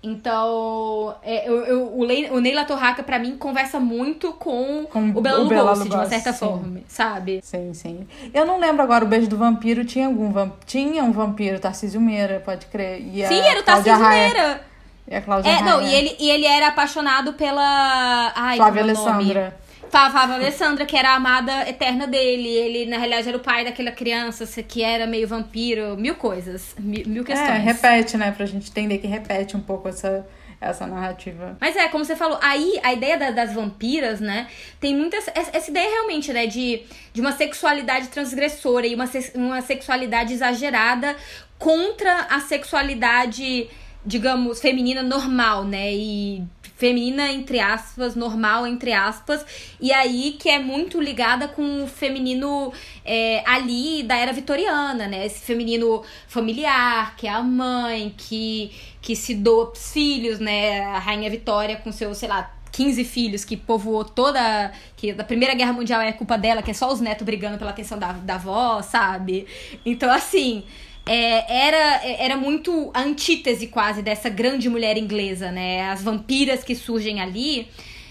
[0.01, 5.11] Então, é, eu, eu, o, Lei, o Neila Torraca, pra mim, conversa muito com, com
[5.11, 6.39] o Bela Lugosi, de uma certa sim.
[6.39, 7.41] forma, sabe?
[7.43, 8.07] Sim, sim.
[8.33, 10.55] Eu não lembro agora, o Beijo do Vampiro tinha algum vamp...
[10.65, 13.01] Tinha um vampiro, Tarcísio Meira, pode crer.
[13.01, 14.61] E sim, era o Tarcísio Meira.
[15.09, 18.33] E a Cláudia é, não, e ele, e ele era apaixonado pela...
[18.37, 19.45] Ai, Flávia é Alessandra.
[19.45, 19.68] Nome?
[19.91, 22.49] Falava a Alessandra, que era a amada eterna dele.
[22.49, 25.97] Ele, na realidade, era o pai daquela criança que era meio vampiro.
[25.97, 26.75] Mil coisas.
[26.79, 27.49] Mil, mil questões.
[27.49, 28.31] É, repete, né?
[28.31, 30.27] Pra gente entender que repete um pouco essa,
[30.61, 31.57] essa narrativa.
[31.61, 34.49] Mas é, como você falou, aí a ideia da, das vampiras, né?
[34.81, 35.27] Tem muitas.
[35.29, 36.47] Essa, essa, ideia realmente, né?
[36.47, 41.17] De, de uma sexualidade transgressora e uma, uma sexualidade exagerada
[41.59, 43.69] contra a sexualidade,
[44.05, 45.93] digamos, feminina normal, né?
[45.93, 46.45] E
[46.79, 49.45] feminina, entre aspas, normal, entre aspas,
[49.81, 52.73] e aí que é muito ligada com o feminino
[53.05, 55.27] é, ali da era vitoriana, né?
[55.27, 58.71] Esse feminino familiar, que é a mãe, que,
[59.03, 60.83] que se doa pros filhos, né?
[60.85, 64.71] A Rainha Vitória com seus, sei lá, 15 filhos que povoou toda.
[64.97, 67.71] que da Primeira Guerra Mundial é culpa dela, que é só os netos brigando pela
[67.71, 69.49] atenção da, da avó, sabe?
[69.85, 70.63] Então, assim
[71.09, 75.91] é, era, era muito a antítese quase dessa grande mulher inglesa, né?
[75.91, 77.69] As vampiras que surgem ali.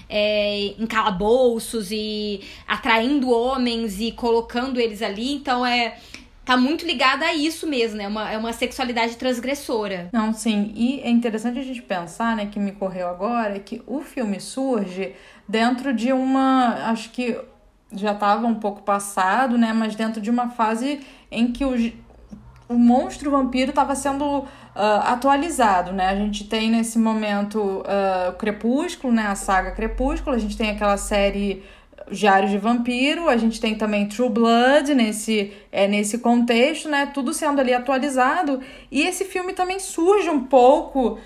[0.09, 5.33] É, em calabouços e atraindo homens e colocando eles ali.
[5.33, 5.97] Então é.
[6.45, 8.05] Tá muito ligada a isso mesmo, né?
[8.05, 10.07] É uma, é uma sexualidade transgressora.
[10.13, 10.71] Não, sim.
[10.77, 15.13] E é interessante a gente pensar, né, que me correu agora, que o filme surge
[15.45, 16.89] dentro de uma.
[16.89, 17.37] Acho que
[17.91, 19.73] já estava um pouco passado, né?
[19.73, 21.91] Mas dentro de uma fase em que os
[22.69, 26.09] o monstro vampiro estava sendo uh, atualizado, né?
[26.09, 29.27] A gente tem nesse momento uh, o Crepúsculo, né?
[29.27, 31.63] A saga Crepúsculo, a gente tem aquela série
[32.11, 37.05] Diário de Vampiro, a gente tem também True Blood nesse, é, nesse contexto, né?
[37.07, 38.61] Tudo sendo ali atualizado.
[38.91, 41.19] E esse filme também surge um pouco, uh,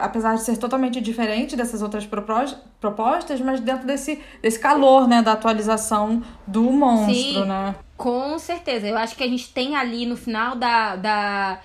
[0.00, 5.22] apesar de ser totalmente diferente dessas outras propostas, mas dentro desse, desse calor, né?
[5.22, 7.74] Da atualização do monstro, Sim, né?
[7.96, 8.86] Com certeza.
[8.86, 10.96] Eu acho que a gente tem ali no final da.
[10.96, 11.60] da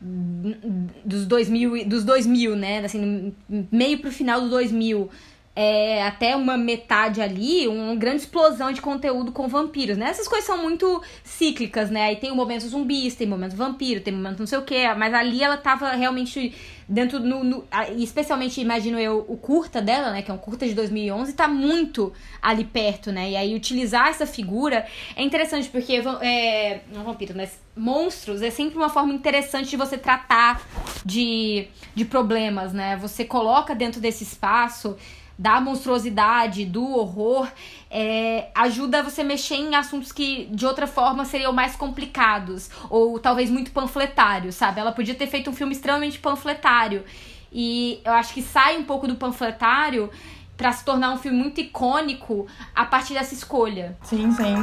[0.00, 2.84] dos 2000, dos 2000, né?
[2.84, 3.34] Assim,
[3.72, 5.08] meio pro final do 2000
[5.56, 10.08] é, até uma metade ali, uma grande explosão de conteúdo com vampiros, né?
[10.10, 12.06] Essas coisas são muito cíclicas, né?
[12.06, 14.62] Aí tem o momento zumbis, tem o momento vampiro, tem o momento não sei o
[14.62, 16.52] que, mas ali ela tava realmente
[16.88, 17.64] dentro, no, no,
[17.96, 20.22] especialmente, imagino eu, o curta dela, né?
[20.22, 22.12] Que é um curta de 2011, tá muito
[22.42, 23.30] ali perto, né?
[23.30, 28.76] E aí utilizar essa figura é interessante, porque, é, não vampiro, mas monstros é sempre
[28.76, 30.60] uma forma interessante de você tratar
[31.04, 32.96] de, de problemas, né?
[32.96, 34.96] Você coloca dentro desse espaço
[35.38, 37.48] da monstruosidade, do horror,
[37.90, 43.18] é, ajuda você a mexer em assuntos que de outra forma seriam mais complicados ou
[43.18, 44.80] talvez muito panfletários, sabe?
[44.80, 47.04] Ela podia ter feito um filme extremamente panfletário
[47.52, 50.10] e eu acho que sai um pouco do panfletário
[50.56, 53.96] para se tornar um filme muito icônico a partir dessa escolha.
[54.02, 54.54] Sim, sim.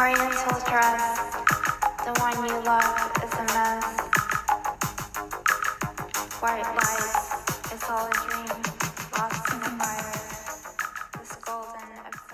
[0.00, 1.18] Oriental dress,
[2.04, 3.07] the one you love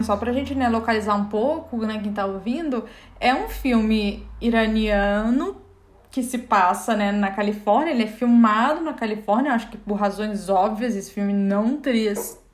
[0.03, 2.85] Só pra gente né, localizar um pouco, né, quem tá ouvindo,
[3.19, 5.57] é um filme iraniano
[6.11, 10.49] que se passa né, na Califórnia, ele é filmado na Califórnia, acho que por razões
[10.51, 12.13] óbvias esse filme não teria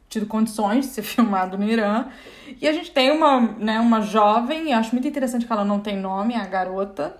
[0.09, 2.07] tido condições de ser filmado no Irã.
[2.61, 5.97] E a gente tem uma, né, uma jovem, acho muito interessante que ela não tem
[5.97, 7.17] nome, a garota,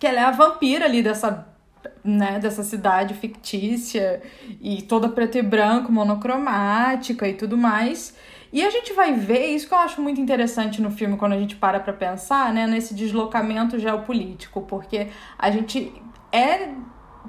[0.00, 1.53] que ela é a vampira ali dessa
[2.02, 4.22] né, dessa cidade fictícia
[4.60, 8.14] e toda preto e branco, monocromática e tudo mais.
[8.52, 11.38] E a gente vai ver, isso que eu acho muito interessante no filme quando a
[11.38, 15.92] gente para pra pensar, né, nesse deslocamento geopolítico, porque a gente
[16.30, 16.68] é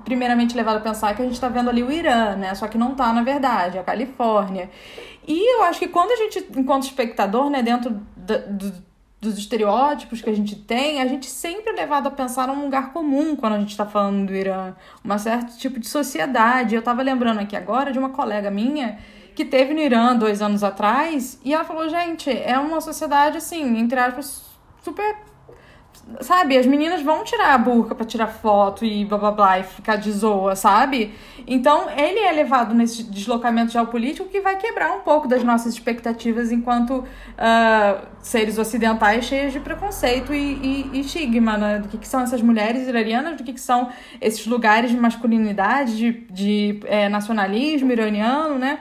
[0.04, 2.78] primeiramente levado a pensar que a gente tá vendo ali o Irã, né, só que
[2.78, 4.70] não tá na verdade, a Califórnia.
[5.28, 8.72] E eu acho que quando a gente, enquanto espectador, né, dentro do,
[9.26, 12.94] dos estereótipos que a gente tem, a gente sempre é levado a pensar num lugar
[12.94, 16.76] comum quando a gente está falando do Irã, um certo tipo de sociedade.
[16.76, 18.98] Eu estava lembrando aqui agora de uma colega minha
[19.36, 23.78] que teve no Irã dois anos atrás e ela falou: gente, é uma sociedade assim,
[23.78, 24.44] entre aspas,
[24.82, 25.18] super
[26.22, 29.64] sabe, as meninas vão tirar a burca para tirar foto e blá blá blá e
[29.64, 31.14] ficar de zoa, sabe?
[31.48, 36.52] Então, ele é levado nesse deslocamento geopolítico que vai quebrar um pouco das nossas expectativas
[36.52, 41.80] enquanto uh, seres ocidentais cheios de preconceito e, e, e estigma, né?
[41.80, 43.90] Do que, que, são essas mulheres iranianas, do que, que são
[44.22, 48.80] esses lugares de masculinidade, de, de é, nacionalismo iraniano, né?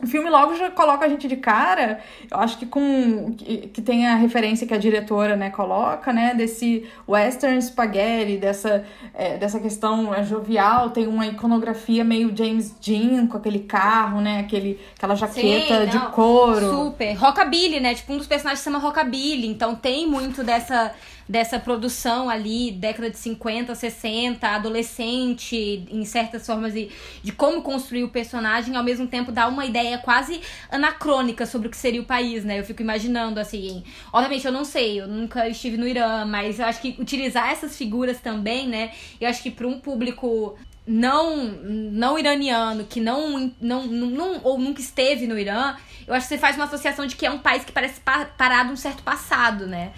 [0.00, 1.98] O filme logo já coloca a gente de cara,
[2.30, 6.34] eu acho que com que, que tem a referência que a diretora, né, coloca, né,
[6.34, 13.26] desse western spaghetti, dessa, é, dessa questão é, jovial, tem uma iconografia meio James Dean
[13.26, 16.70] com aquele carro, né, aquele, aquela jaqueta Sim, de couro.
[16.70, 17.14] Super.
[17.14, 20.94] Rockabilly, né, tipo um dos personagens se chama Rockabilly, então tem muito dessa
[21.28, 26.88] dessa produção ali, década de 50, 60, adolescente, em certas formas de,
[27.22, 31.70] de como construir o personagem, ao mesmo tempo dá uma ideia quase anacrônica sobre o
[31.70, 32.58] que seria o país, né?
[32.58, 33.82] Eu fico imaginando assim.
[34.12, 37.76] Obviamente eu não sei, eu nunca estive no Irã, mas eu acho que utilizar essas
[37.76, 38.92] figuras também, né?
[39.20, 44.80] Eu acho que para um público não não iraniano, que não, não, não, ou nunca
[44.80, 47.62] esteve no Irã, eu acho que você faz uma associação de que é um país
[47.62, 49.92] que parece parado um certo passado, né?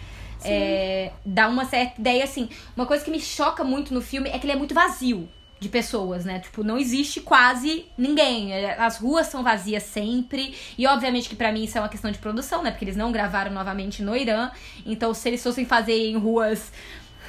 [0.45, 2.49] É, dá uma certa ideia assim.
[2.77, 5.29] Uma coisa que me choca muito no filme é que ele é muito vazio
[5.61, 6.39] de pessoas, né?
[6.39, 8.53] Tipo, não existe quase ninguém.
[8.53, 10.55] É, as ruas são vazias sempre.
[10.79, 12.71] E obviamente que para mim isso é uma questão de produção, né?
[12.71, 14.51] Porque eles não gravaram novamente no Irã.
[14.87, 16.73] Então, se eles fossem fazer em ruas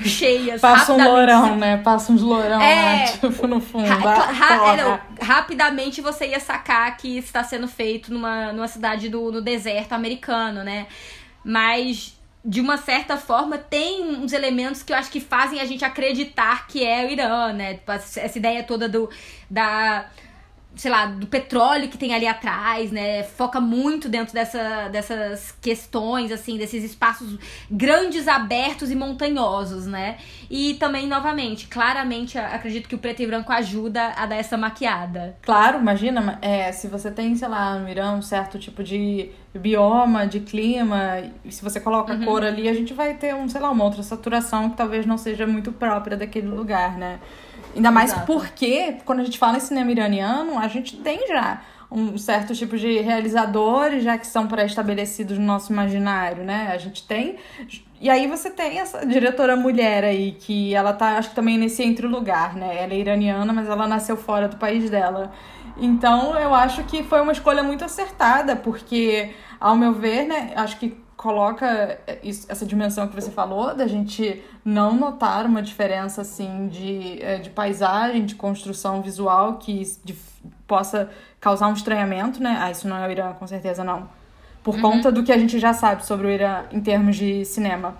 [0.05, 0.61] cheias.
[0.61, 1.77] Passa um lourão, né?
[1.77, 3.85] Passa uns lourão é, lá, tipo, no fundo.
[3.85, 9.31] Ra ra não, rapidamente você ia sacar que está sendo feito numa, numa cidade do,
[9.31, 10.87] no deserto americano, né?
[11.43, 15.85] Mas de uma certa forma, tem uns elementos que eu acho que fazem a gente
[15.85, 17.75] acreditar que é o Irã, né?
[17.75, 19.09] Tipo, essa ideia toda do,
[19.49, 20.09] da
[20.75, 23.23] sei lá, do petróleo que tem ali atrás, né?
[23.23, 27.37] Foca muito dentro dessa, dessas questões, assim, desses espaços
[27.69, 30.17] grandes, abertos e montanhosos, né?
[30.49, 35.35] E também, novamente, claramente, acredito que o preto e branco ajuda a dar essa maquiada.
[35.41, 40.25] Claro, imagina, é, se você tem, sei lá, no Irã um certo tipo de bioma,
[40.25, 42.25] de clima, e se você coloca uhum.
[42.25, 45.17] cor ali, a gente vai ter, um, sei lá, uma outra saturação que talvez não
[45.17, 47.19] seja muito própria daquele lugar, né?
[47.75, 48.25] Ainda mais Exato.
[48.25, 52.77] porque, quando a gente fala em cinema iraniano, a gente tem já um certo tipo
[52.77, 56.71] de realizadores já que são pré-estabelecidos no nosso imaginário, né?
[56.73, 57.35] A gente tem.
[57.99, 61.83] E aí você tem essa diretora mulher aí, que ela tá, acho que também nesse
[61.83, 62.83] entre lugar, né?
[62.83, 65.33] Ela é iraniana, mas ela nasceu fora do país dela.
[65.77, 70.77] Então eu acho que foi uma escolha muito acertada, porque, ao meu ver, né, acho
[70.79, 76.67] que coloca isso- essa dimensão que você falou, da gente não notar uma diferença assim
[76.67, 80.15] de, eh, de paisagem, de construção visual que de-
[80.67, 82.57] possa causar um estranhamento, né?
[82.59, 84.09] Ah, isso não é o Irã, com certeza não.
[84.63, 87.95] Por conta do que a gente já sabe sobre o Irã em termos de cinema.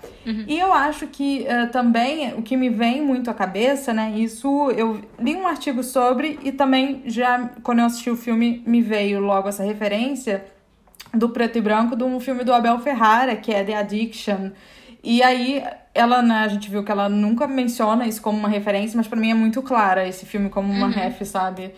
[0.48, 4.12] E eu acho que eh, também o que me vem muito à cabeça, né?
[4.16, 8.80] Isso eu li um artigo sobre e também já quando eu assisti o filme me
[8.80, 10.44] veio logo essa referência
[11.14, 14.50] do preto e branco de um filme do Abel Ferrara, que é The Addiction.
[15.04, 15.62] E aí,
[15.94, 19.18] ela, né, a gente viu que ela nunca menciona isso como uma referência, mas pra
[19.18, 21.74] mim é muito clara esse filme como uma ref, sabe?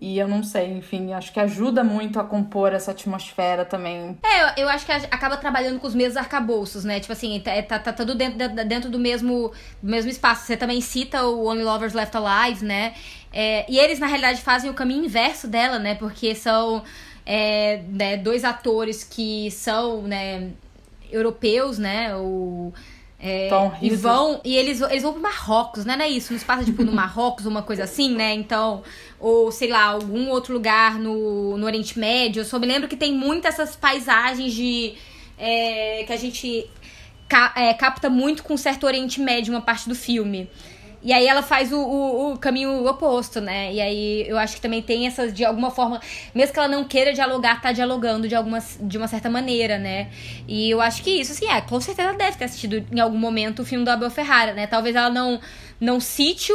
[0.00, 4.16] E eu não sei, enfim, acho que ajuda muito a compor essa atmosfera também.
[4.22, 7.00] É, eu, eu acho que acaba trabalhando com os mesmos arcabouços, né?
[7.00, 10.46] Tipo assim, tá, tá, tá tudo dentro, dentro do mesmo, do mesmo espaço.
[10.46, 12.94] Você também cita o Only Lovers Left Alive, né?
[13.30, 15.94] É, e eles, na realidade, fazem o caminho inverso dela, né?
[15.96, 16.82] Porque são
[17.26, 20.50] é, né, dois atores que são, né,
[21.10, 22.14] europeus, né?
[22.16, 22.72] O,
[23.18, 25.96] é, Tom e vão e eles, eles vão pro Marrocos, né?
[25.96, 26.32] Não é isso?
[26.32, 28.32] Não se passa, tipo, no Marrocos, uma coisa assim, né?
[28.34, 28.82] Então,
[29.18, 32.40] ou sei lá, algum outro lugar no, no Oriente Médio.
[32.40, 34.94] Eu só me lembro que tem muitas essas paisagens de.
[35.38, 36.68] é, que a gente
[37.28, 40.48] ca- é, capta muito com certo Oriente Médio, uma parte do filme.
[41.02, 43.72] E aí ela faz o, o, o caminho oposto, né?
[43.72, 46.00] E aí eu acho que também tem essas, de alguma forma,
[46.34, 50.08] mesmo que ela não queira dialogar, tá dialogando de, alguma, de uma certa maneira, né?
[50.46, 53.16] E eu acho que isso, assim, é, com certeza ela deve ter assistido em algum
[53.18, 54.66] momento o filme do Abel Ferrara, né?
[54.66, 55.40] Talvez ela não,
[55.80, 56.52] não cite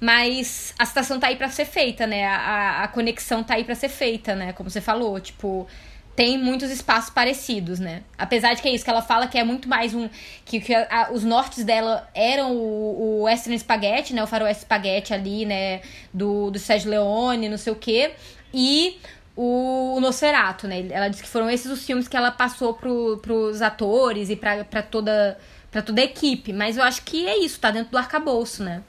[0.00, 2.26] mas a citação tá aí pra ser feita, né?
[2.26, 4.52] A- a conexão tá aí pra ser feita, né?
[4.52, 5.66] Como você falou, tipo
[6.16, 8.02] tem muitos espaços parecidos, né?
[8.16, 10.08] Apesar de que é isso, que ela fala que é muito mais um.
[10.44, 14.22] Que, que a- os nortes dela eram o, o Western Spaghetti, né?
[14.22, 15.80] O faroeste Spaghetti ali, né?
[16.12, 18.12] Do, do Sérgio Leone, não sei o quê.
[18.52, 18.98] E
[19.36, 20.86] o, o Nosferatu, né?
[20.90, 24.64] Ela disse que foram esses os filmes que ela passou pro, pros atores e pra,
[24.64, 25.36] pra toda.
[25.70, 28.80] Pra toda a equipe, mas eu acho que é isso, tá dentro do arcabouço, né?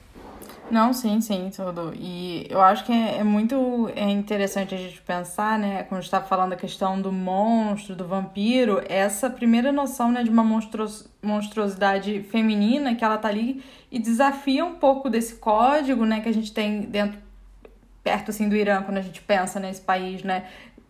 [0.70, 1.94] Não, sim, sim, tudo.
[1.96, 6.02] E eu acho que é, é muito é interessante a gente pensar, né, quando a
[6.02, 10.44] gente tá falando da questão do monstro, do vampiro, essa primeira noção, né, de uma
[10.44, 16.30] monstros, monstruosidade feminina que ela tá ali e desafia um pouco desse código, né, que
[16.30, 17.20] a gente tem dentro,
[18.04, 20.46] perto, assim, do Irã, quando a gente pensa nesse país, né,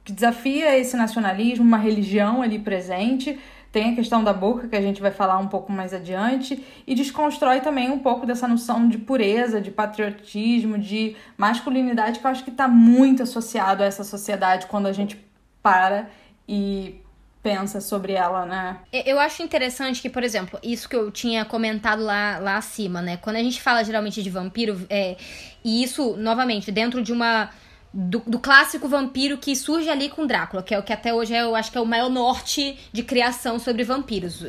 [0.06, 3.38] que desafia esse nacionalismo, uma religião ali presente,
[3.76, 6.96] tem a questão da boca, que a gente vai falar um pouco mais adiante, e
[6.96, 12.46] desconstrói também um pouco dessa noção de pureza, de patriotismo, de masculinidade, que eu acho
[12.46, 15.20] que está muito associado a essa sociedade quando a gente
[15.62, 16.10] para
[16.48, 17.02] e
[17.44, 18.78] pensa sobre ela, né?
[18.94, 23.18] Eu acho interessante que, por exemplo, isso que eu tinha comentado lá, lá acima, né?
[23.18, 25.18] Quando a gente fala geralmente de vampiro, é,
[25.66, 27.50] e isso, novamente, dentro de uma.
[27.98, 31.34] Do, do clássico vampiro que surge ali com Drácula, que é o que até hoje
[31.34, 34.44] é, eu acho que é o maior norte de criação sobre vampiros.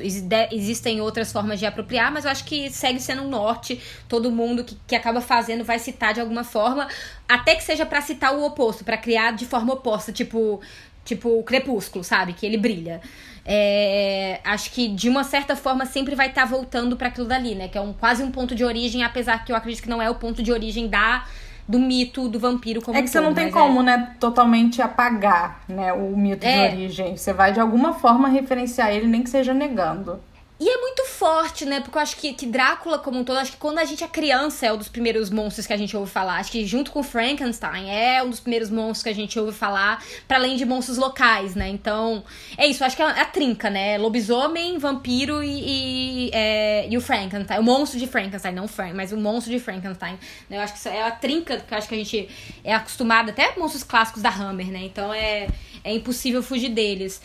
[0.51, 3.81] Existem outras formas de apropriar, mas eu acho que segue sendo um norte.
[4.09, 6.89] Todo mundo que, que acaba fazendo vai citar de alguma forma,
[7.29, 10.61] até que seja pra citar o oposto, pra criar de forma oposta, tipo
[11.05, 12.33] tipo o crepúsculo, sabe?
[12.33, 13.01] Que ele brilha.
[13.45, 17.69] É, acho que de uma certa forma sempre vai estar voltando para aquilo dali, né?
[17.69, 20.11] Que é um, quase um ponto de origem, apesar que eu acredito que não é
[20.11, 21.25] o ponto de origem da
[21.69, 24.81] do mito do vampiro como É um que você todo, não tem como, né, totalmente
[24.81, 26.69] apagar, né, o mito É.
[26.69, 27.17] de origem.
[27.17, 30.21] Você vai de alguma forma referenciar ele, nem que seja negando.
[30.59, 31.81] E é muito forte, né?
[31.81, 34.09] Porque eu acho que, que Drácula, como um todo, acho que quando a gente é
[34.09, 36.39] criança é um dos primeiros monstros que a gente ouve falar.
[36.39, 40.03] Acho que junto com Frankenstein é um dos primeiros monstros que a gente ouve falar,
[40.27, 41.69] para além de monstros locais, né?
[41.69, 42.25] Então,
[42.57, 43.99] é isso, acho que é a trinca, né?
[43.99, 47.59] Lobisomem, vampiro e, e, é, e o Frankenstein.
[47.59, 50.19] O monstro de Frankenstein, não o Frank, mas o monstro de Frankenstein.
[50.49, 50.57] né?
[50.57, 52.31] Eu acho que isso é a trinca que acho que a gente
[52.65, 54.85] é acostumado, até monstros clássicos da Hammer, né?
[54.85, 55.49] Então é,
[55.85, 57.21] é impossível fugir deles.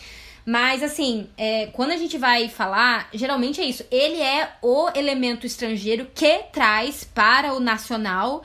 [0.46, 3.86] Mas, assim, é, quando a gente vai falar, geralmente é isso.
[3.92, 8.44] Ele é o elemento estrangeiro que traz para o nacional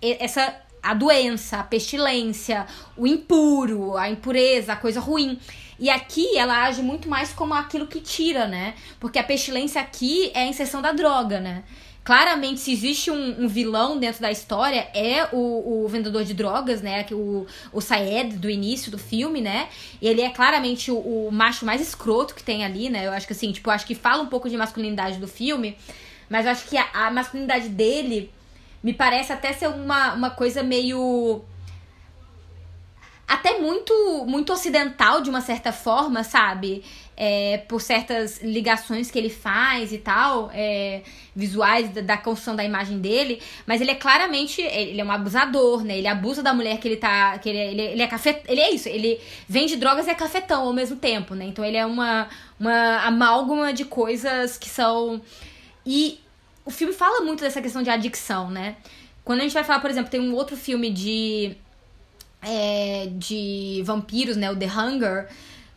[0.00, 5.38] essa a doença, a pestilência, o impuro, a impureza, a coisa ruim.
[5.78, 8.74] E aqui ela age muito mais como aquilo que tira, né?
[8.98, 11.62] Porque a pestilência aqui é a inserção da droga, né?
[12.08, 16.80] Claramente, se existe um, um vilão dentro da história, é o, o vendedor de drogas,
[16.80, 17.04] né?
[17.12, 19.68] O, o Saed do início do filme, né?
[20.00, 23.06] E ele é claramente o, o macho mais escroto que tem ali, né?
[23.06, 25.76] Eu acho que assim, tipo, acho que fala um pouco de masculinidade do filme,
[26.30, 28.32] mas acho que a, a masculinidade dele
[28.82, 31.44] me parece até ser uma, uma coisa meio
[33.28, 33.92] até muito
[34.26, 36.82] muito ocidental de uma certa forma, sabe?
[37.14, 41.02] É, por certas ligações que ele faz e tal, é,
[41.34, 45.84] visuais da, da, construção da imagem dele, mas ele é claramente, ele é um abusador,
[45.84, 45.98] né?
[45.98, 48.72] Ele abusa da mulher que ele tá, que ele, ele, ele é cafet, ele é
[48.72, 51.44] isso, ele vende drogas e é cafetão ao mesmo tempo, né?
[51.44, 52.28] Então ele é uma,
[52.58, 55.20] uma amálgama de coisas que são...
[55.84, 56.20] E
[56.64, 58.76] o filme fala muito dessa questão de adicção, né?
[59.24, 61.56] Quando a gente vai falar, por exemplo, tem um outro filme de
[62.42, 64.50] é, de vampiros, né?
[64.50, 65.28] O The Hunger,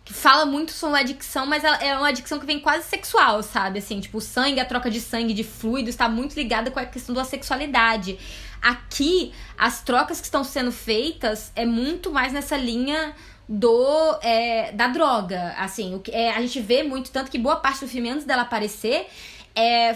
[0.03, 3.80] que fala muito sobre uma adicção, mas é uma adicção que vem quase sexual, sabe?
[3.80, 6.86] Assim, tipo, o sangue, a troca de sangue, de fluidos, está muito ligada com a
[6.86, 8.18] questão da sexualidade.
[8.62, 13.16] Aqui, as trocas que estão sendo feitas é muito mais nessa linha
[13.49, 15.53] do é, da droga.
[15.57, 18.26] Assim, o que, é, a gente vê muito, tanto que boa parte do filme, antes
[18.26, 19.07] dela aparecer,
[19.55, 19.95] é,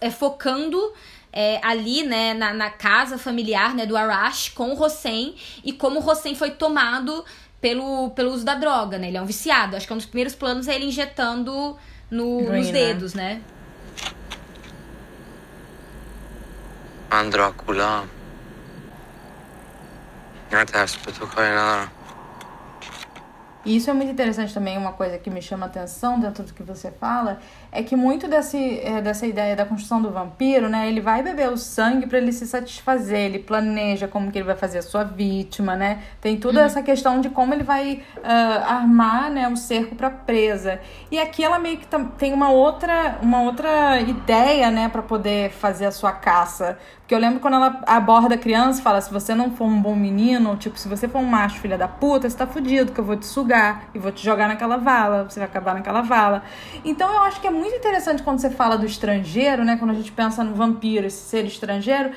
[0.00, 0.92] é focando
[1.38, 6.00] é, ali, né, na, na, casa familiar, né, do Arash com o Hossein e como
[6.00, 7.22] o Hossein foi tomado
[7.60, 9.08] pelo, pelo uso da droga, né?
[9.08, 9.76] Ele é um viciado.
[9.76, 11.76] Acho que é um dos primeiros planos é ele injetando
[12.10, 13.42] no, nos dedos, né?
[17.10, 18.08] Androculam.
[23.66, 26.92] Isso é muito interessante também, uma coisa que me chama atenção dentro do que você
[26.92, 27.40] fala,
[27.76, 30.88] é que muito desse, é, dessa ideia da construção do vampiro, né?
[30.88, 34.56] Ele vai beber o sangue para ele se satisfazer, ele planeja como que ele vai
[34.56, 36.02] fazer a sua vítima, né?
[36.18, 36.64] Tem toda uhum.
[36.64, 40.80] essa questão de como ele vai uh, armar né, o cerco para presa.
[41.10, 45.84] E aqui ela meio que tem uma outra, uma outra ideia, né, para poder fazer
[45.84, 46.78] a sua caça.
[47.06, 49.80] Porque eu lembro quando ela aborda a criança e fala: se você não for um
[49.80, 52.98] bom menino, tipo, se você for um macho filha da puta, você tá fudido, que
[52.98, 56.42] eu vou te sugar e vou te jogar naquela vala, você vai acabar naquela vala.
[56.84, 59.76] Então eu acho que é muito interessante quando você fala do estrangeiro, né?
[59.76, 62.10] Quando a gente pensa no vampiro, esse ser estrangeiro,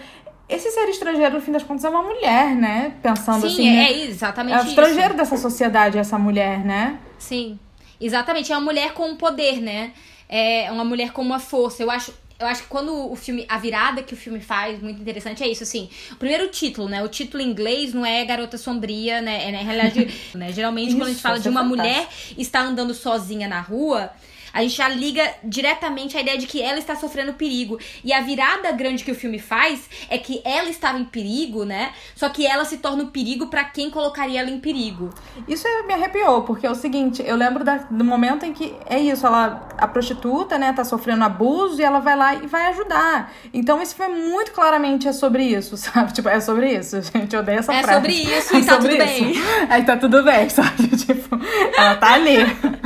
[0.47, 2.93] esse ser estrangeiro, no fim das contas, é uma mulher, né?
[3.01, 3.55] Pensando Sim, assim.
[3.55, 3.83] Sim, né?
[3.83, 5.17] é exatamente É o estrangeiro isso.
[5.17, 6.99] dessa sociedade, essa mulher, né?
[7.17, 7.59] Sim.
[8.01, 9.93] Exatamente, é uma mulher com poder, né?
[10.27, 11.83] É uma mulher com uma força.
[11.83, 15.01] Eu acho eu acho que quando o filme, a virada que o filme faz, muito
[15.01, 15.89] interessante, é isso, assim.
[16.13, 17.03] O primeiro título, né?
[17.03, 19.49] O título em inglês não é Garota Sombria, né?
[19.49, 20.53] É, na realidade, né?
[20.53, 24.09] Geralmente, isso, quando a gente fala de uma é mulher estar andando sozinha na rua,
[24.53, 27.79] a gente já liga diretamente a ideia de que ela está sofrendo perigo.
[28.03, 31.91] E a virada grande que o filme faz é que ela estava em perigo, né?
[32.15, 35.09] Só que ela se torna um perigo para quem colocaria ela em perigo.
[35.47, 38.99] Isso me arrepiou, porque é o seguinte, eu lembro da, do momento em que é
[38.99, 43.31] isso, ela a prostituta, né, tá sofrendo abuso e ela vai lá e vai ajudar.
[43.53, 46.13] Então isso foi muito claramente é sobre isso, sabe?
[46.13, 47.01] Tipo, é sobre isso.
[47.01, 47.91] Gente, eu odeio essa é frase.
[47.91, 48.97] É sobre isso e tá tudo isso.
[48.97, 49.33] bem.
[49.69, 50.87] Aí tá tudo bem, sabe?
[50.97, 51.39] Tipo,
[51.77, 52.37] ela tá ali.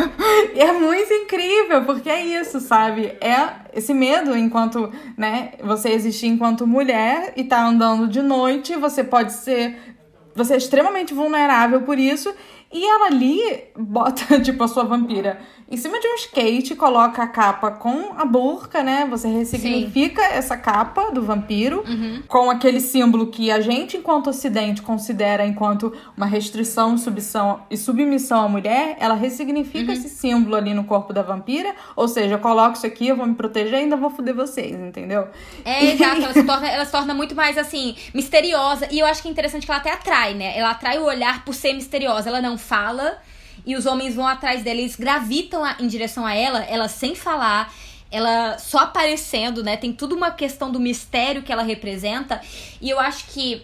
[0.54, 3.16] e é muito incrível incrível, porque é isso, sabe?
[3.22, 9.04] É esse medo enquanto, né, você existir enquanto mulher e tá andando de noite, você
[9.04, 9.94] pode ser
[10.36, 12.34] você é extremamente vulnerável por isso
[12.72, 13.40] e ela ali
[13.78, 15.40] bota, tipo, a sua vampira
[15.70, 19.08] em cima de um skate, coloca a capa com a burca, né?
[19.10, 20.34] Você ressignifica Sim.
[20.34, 22.22] essa capa do vampiro uhum.
[22.28, 28.46] com aquele símbolo que a gente, enquanto ocidente, considera enquanto uma restrição submissão, e submissão
[28.46, 28.98] à mulher.
[29.00, 29.98] Ela ressignifica uhum.
[29.98, 31.74] esse símbolo ali no corpo da vampira.
[31.96, 34.80] Ou seja, eu coloco isso aqui, eu vou me proteger e ainda vou foder vocês,
[34.80, 35.28] entendeu?
[35.64, 36.22] É, exato.
[36.22, 38.88] Ela se, torna, ela se torna muito mais, assim, misteriosa.
[38.92, 40.58] E eu acho que é interessante que ela até atrai, né?
[40.58, 42.30] Ela atrai o olhar por ser misteriosa.
[42.30, 43.18] Ela não fala
[43.66, 47.74] e os homens vão atrás dela, eles gravitam em direção a ela, ela sem falar,
[48.12, 49.78] ela só aparecendo, né?
[49.78, 52.42] Tem tudo uma questão do mistério que ela representa.
[52.80, 53.64] E eu acho que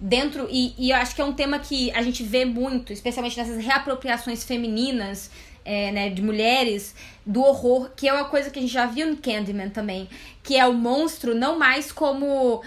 [0.00, 0.46] dentro.
[0.50, 3.64] E, e eu acho que é um tema que a gente vê muito, especialmente nessas
[3.64, 5.30] reapropriações femininas.
[5.64, 6.92] É, né, de mulheres
[7.24, 10.08] do horror, que é uma coisa que a gente já viu no Candyman também,
[10.42, 12.64] que é o monstro não mais como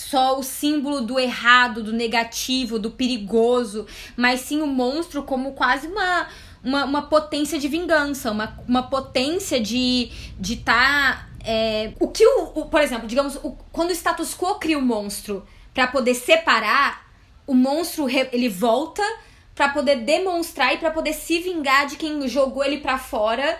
[0.00, 3.86] só o símbolo do errado, do negativo, do perigoso,
[4.16, 6.26] mas sim o monstro como quase uma,
[6.64, 10.10] uma, uma potência de vingança, uma, uma potência de.
[10.38, 14.54] De tá, é, o que o, o, Por exemplo, digamos, o, quando o status quo
[14.54, 17.06] cria o monstro para poder separar,
[17.46, 19.02] o monstro ele volta
[19.54, 23.58] para poder demonstrar e para poder se vingar de quem jogou ele para fora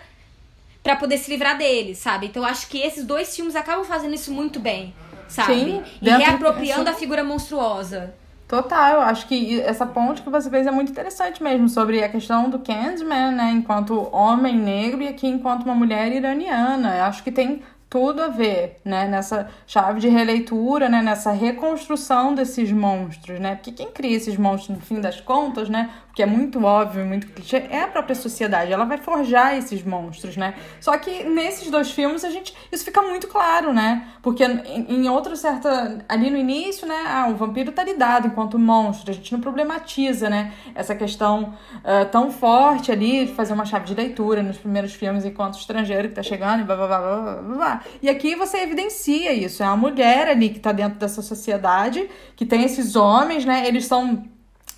[0.83, 2.27] para poder se livrar dele, sabe?
[2.27, 4.95] Então acho que esses dois filmes acabam fazendo isso muito bem
[5.31, 5.55] sabe?
[5.55, 8.13] Sim, e reapropriando a figura monstruosa.
[8.47, 12.09] Total, eu acho que essa ponte que você fez é muito interessante mesmo, sobre a
[12.09, 16.97] questão do Candyman, né, enquanto homem negro e aqui enquanto uma mulher iraniana.
[16.97, 19.09] Eu acho que tem tudo a ver, né?
[19.09, 21.03] Nessa chave de releitura, né?
[21.03, 23.57] Nessa reconstrução desses monstros, né?
[23.57, 25.91] Porque quem cria esses monstros, no fim das contas, né?
[26.11, 28.73] Porque é muito óbvio, muito clichê, é a própria sociedade.
[28.73, 30.55] Ela vai forjar esses monstros, né?
[30.81, 32.53] Só que nesses dois filmes, a gente...
[32.71, 34.09] Isso fica muito claro, né?
[34.21, 36.05] Porque em, em outra certa...
[36.09, 37.05] Ali no início, né?
[37.07, 39.13] Ah, o vampiro tá lidado enquanto monstro.
[39.13, 40.53] A gente não problematiza, né?
[40.75, 45.25] Essa questão uh, tão forte ali de fazer uma chave de leitura nos primeiros filmes
[45.25, 47.81] enquanto estrangeiro que tá chegando e blá, blá, blá, blá, blá.
[48.03, 49.63] E aqui você evidencia isso.
[49.63, 53.69] É uma mulher ali que está dentro dessa sociedade, que tem esses homens, né?
[53.69, 54.25] Eles são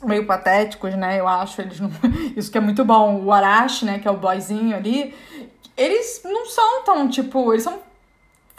[0.05, 1.19] meio patéticos, né?
[1.19, 1.91] Eu acho eles não...
[2.37, 3.23] isso que é muito bom.
[3.25, 5.15] O Arashi, né, que é o boyzinho ali,
[5.77, 7.81] eles não são tão tipo, eles são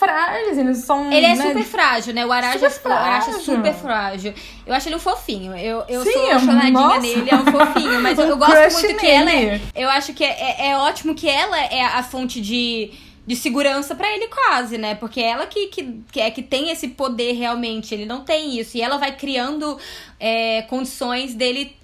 [0.04, 1.12] frágeis, eles são.
[1.12, 1.48] Ele é né?
[1.48, 2.26] super frágil, né?
[2.26, 3.56] O Arashi, Super o Arashi é frágil.
[3.56, 4.34] super frágil.
[4.66, 5.56] Eu acho ele um fofinho.
[5.56, 7.00] Eu, eu Sim, sou é apaixonadinha nossa.
[7.00, 8.02] nele, é um fofinho.
[8.02, 9.36] Mas eu, eu gosto muito que ela é.
[9.36, 9.62] nele.
[9.76, 12.91] Eu acho que é, é, é ótimo que ela é a fonte de.
[13.26, 14.95] De segurança pra ele quase, né?
[14.95, 17.93] Porque ela que, que, que é que tem esse poder realmente.
[17.93, 18.76] Ele não tem isso.
[18.78, 19.78] E ela vai criando
[20.19, 21.76] é, condições dele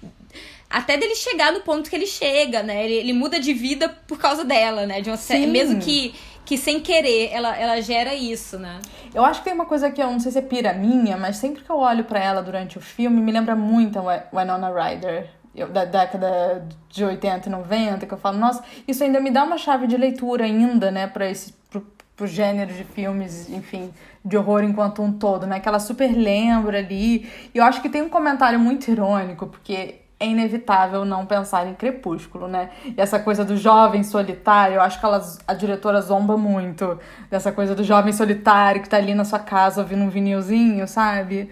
[0.70, 2.84] até dele chegar no ponto que ele chega, né?
[2.86, 5.02] Ele, ele muda de vida por causa dela, né?
[5.02, 5.18] De uma,
[5.48, 6.14] mesmo que,
[6.46, 8.80] que sem querer ela, ela gera isso, né?
[9.16, 11.38] Eu acho que tem uma coisa que eu não sei se é pira minha, mas
[11.38, 14.70] sempre que eu olho pra ela durante o filme, me lembra muito a Wi- Winona
[14.72, 15.30] Ryder.
[15.60, 19.44] Eu, da década de 80 e 90, que eu falo, nossa, isso ainda me dá
[19.44, 21.86] uma chave de leitura ainda, né, pra esse pro,
[22.16, 23.94] pro gênero de filmes, enfim,
[24.24, 27.30] de horror enquanto um todo, né, que ela super lembra ali.
[27.54, 31.74] E eu acho que tem um comentário muito irônico, porque é inevitável não pensar em
[31.74, 32.72] Crepúsculo, né?
[32.86, 37.00] E essa coisa do jovem solitário, eu acho que ela, a diretora zomba muito
[37.32, 41.50] dessa coisa do jovem solitário que tá ali na sua casa ouvindo um vinilzinho, sabe?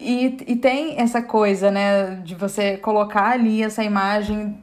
[0.00, 4.58] E, e tem essa coisa, né, de você colocar ali essa imagem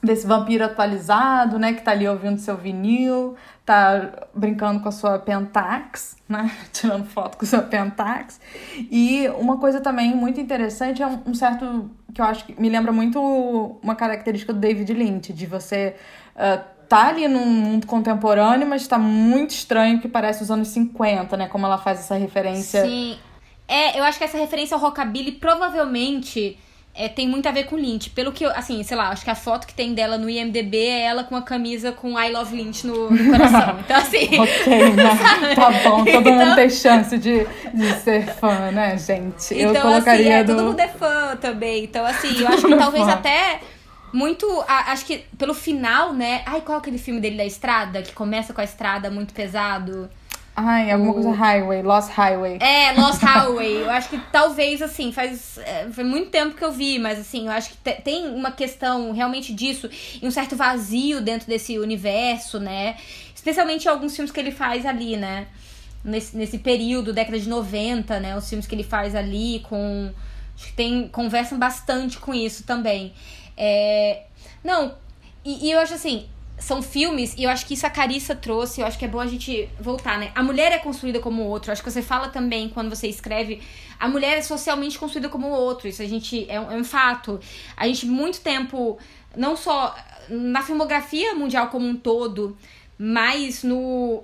[0.00, 3.34] desse vampiro atualizado, né, que tá ali ouvindo seu vinil,
[3.66, 8.40] tá brincando com a sua Pentax, né, tirando foto com a sua Pentax.
[8.90, 12.92] E uma coisa também muito interessante é um, certo, que eu acho que me lembra
[12.92, 13.20] muito
[13.82, 15.96] uma característica do David Lynch, de você
[16.36, 21.36] uh, tá ali num mundo contemporâneo, mas tá muito estranho que parece os anos 50,
[21.36, 22.84] né, como ela faz essa referência.
[22.84, 23.18] Sim.
[23.70, 26.58] É, eu acho que essa referência ao rockabilly provavelmente
[26.92, 28.10] é, tem muito a ver com Lynch.
[28.10, 30.76] Pelo que eu, assim, sei lá, acho que a foto que tem dela no IMDB
[30.76, 33.78] é ela com a camisa com I Love Lynch no, no coração.
[33.84, 34.26] Então, assim.
[34.40, 35.04] Ok, né?
[35.54, 39.54] Tá bom, todo mundo Então- tem chance de, de ser fã, né, gente?
[39.54, 40.56] eu Então, colocaria assim, é, do.
[40.56, 41.84] todo mundo é fã também.
[41.84, 43.12] Então, assim, eu acho que talvez Fã.
[43.12, 43.60] até
[44.12, 44.46] muito.
[44.66, 46.42] a- acho que pelo final, né?
[46.44, 48.02] Ai, qual é aquele filme dele da estrada?
[48.02, 50.10] Que começa com a estrada muito pesado.
[50.62, 52.58] Ai, alguma coisa Highway, Lost Highway.
[52.60, 53.82] É, Lost Highway.
[53.82, 55.56] Eu acho que talvez, assim, faz.
[55.58, 58.50] é, foi muito tempo que eu vi, mas assim, eu acho que te- tem uma
[58.52, 59.88] questão realmente disso
[60.20, 62.96] e um certo vazio dentro desse universo, né?
[63.34, 65.46] Especialmente alguns filmes que ele faz ali, né?
[66.04, 68.36] Nesse, nesse período, década de 90, né?
[68.36, 70.10] Os filmes que ele faz ali com.
[70.54, 71.08] Acho que tem.
[71.08, 73.14] conversam bastante com isso também.
[73.56, 74.24] É,
[74.62, 74.94] não,
[75.42, 76.26] e, e eu acho assim,
[76.60, 79.18] são filmes, e eu acho que isso a Carissa trouxe, eu acho que é bom
[79.18, 80.30] a gente voltar, né?
[80.34, 81.70] A mulher é construída como o outro.
[81.70, 83.62] Eu acho que você fala também, quando você escreve,
[83.98, 85.88] a mulher é socialmente construída como o outro.
[85.88, 87.40] Isso a gente é um, é um fato.
[87.76, 88.98] A gente, muito tempo,
[89.34, 89.96] não só
[90.28, 92.56] na filmografia mundial como um todo,
[92.98, 94.22] mas no,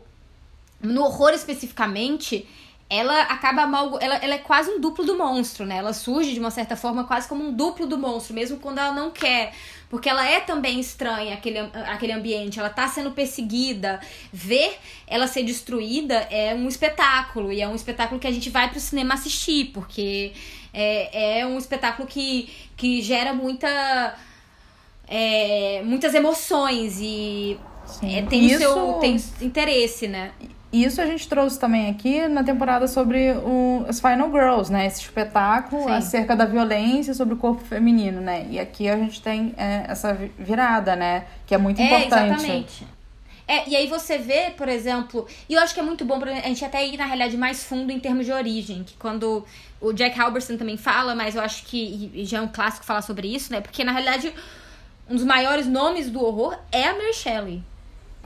[0.83, 2.47] no horror especificamente,
[2.89, 3.99] ela acaba mal.
[4.01, 5.79] Ela, ela é quase um duplo do monstro, né?
[5.79, 8.93] Ela surge de uma certa forma quase como um duplo do monstro, mesmo quando ela
[8.93, 9.55] não quer.
[9.89, 14.01] Porque ela é também estranha, aquele, aquele ambiente, ela tá sendo perseguida.
[14.33, 14.77] Ver
[15.07, 18.81] ela ser destruída é um espetáculo, e é um espetáculo que a gente vai pro
[18.81, 20.33] cinema assistir, porque
[20.75, 24.17] é, é um espetáculo que, que gera muita.
[25.09, 27.57] é, muitas emoções e
[28.03, 30.33] é, tem Isso- o seu tem interesse, né?
[30.77, 34.85] E isso a gente trouxe também aqui na temporada sobre o, as Final Girls, né?
[34.87, 35.91] Esse espetáculo Sim.
[35.91, 38.47] acerca da violência sobre o corpo feminino, né?
[38.51, 41.25] E aqui a gente tem é, essa vi- virada, né?
[41.47, 42.35] Que é muito É, importante.
[42.35, 42.87] exatamente.
[43.49, 46.31] É, e aí você vê, por exemplo, e eu acho que é muito bom pra
[46.31, 49.47] a gente até ir na realidade mais fundo em termos de origem, que quando
[49.81, 53.35] o Jack Halberstam também fala, mas eu acho que já é um clássico falar sobre
[53.35, 53.63] isso, né?
[53.63, 54.31] Porque na realidade
[55.09, 57.63] um dos maiores nomes do horror é a Mary Shelley.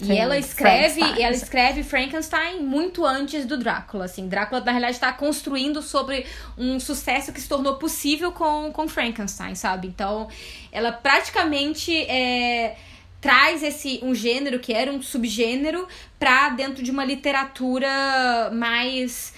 [0.00, 1.24] E Sim, ela escreve, Frankenstein.
[1.24, 4.28] ela escreve Frankenstein muito antes do Drácula, assim.
[4.28, 6.26] Drácula, na realidade, está construindo sobre
[6.56, 9.88] um sucesso que se tornou possível com, com Frankenstein, sabe?
[9.88, 10.28] Então,
[10.72, 12.76] ela praticamente é,
[13.20, 15.86] traz esse um gênero que era um subgênero
[16.18, 19.34] pra dentro de uma literatura mais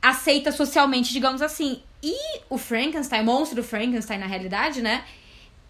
[0.00, 1.82] aceita socialmente, digamos assim.
[2.02, 5.04] E o Frankenstein, o monstro do Frankenstein, na realidade, né?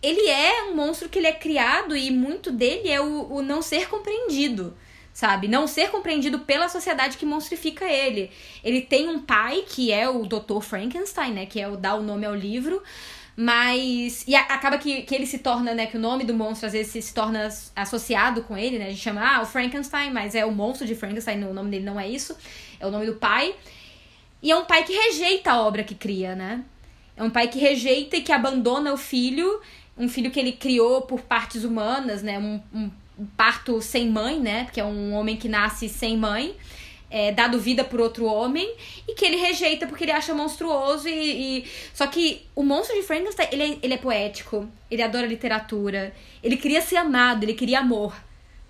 [0.02, 3.62] Ele é um monstro que ele é criado e muito dele é o, o não
[3.62, 4.76] ser compreendido.
[5.12, 5.46] sabe?
[5.46, 8.30] Não ser compreendido pela sociedade que monstrifica ele.
[8.64, 10.60] Ele tem um pai que é o Dr.
[10.60, 11.46] Frankenstein, né?
[11.46, 12.82] Que é o dá o nome ao livro.
[13.36, 14.24] Mas.
[14.26, 15.86] E a, acaba que, que ele se torna, né?
[15.86, 18.86] Que o nome do monstro às vezes se, se torna associado com ele, né?
[18.86, 21.84] A gente chama, ah, o Frankenstein, mas é o monstro de Frankenstein, o nome dele
[21.84, 22.36] não é isso.
[22.80, 23.54] É o nome do pai.
[24.42, 26.64] E é um pai que rejeita a obra que cria, né?
[27.16, 29.60] É um pai que rejeita e que abandona o filho,
[29.96, 32.38] um filho que ele criou por partes humanas, né?
[32.38, 32.90] Um, um
[33.36, 34.64] parto sem mãe, né?
[34.64, 36.54] Porque é um homem que nasce sem mãe.
[37.14, 38.74] É, dado vida por outro homem
[39.06, 41.64] e que ele rejeita porque ele acha monstruoso e, e...
[41.92, 46.56] só que o monstro de Frankenstein ele é, ele é poético ele adora literatura ele
[46.56, 48.14] queria ser amado ele queria amor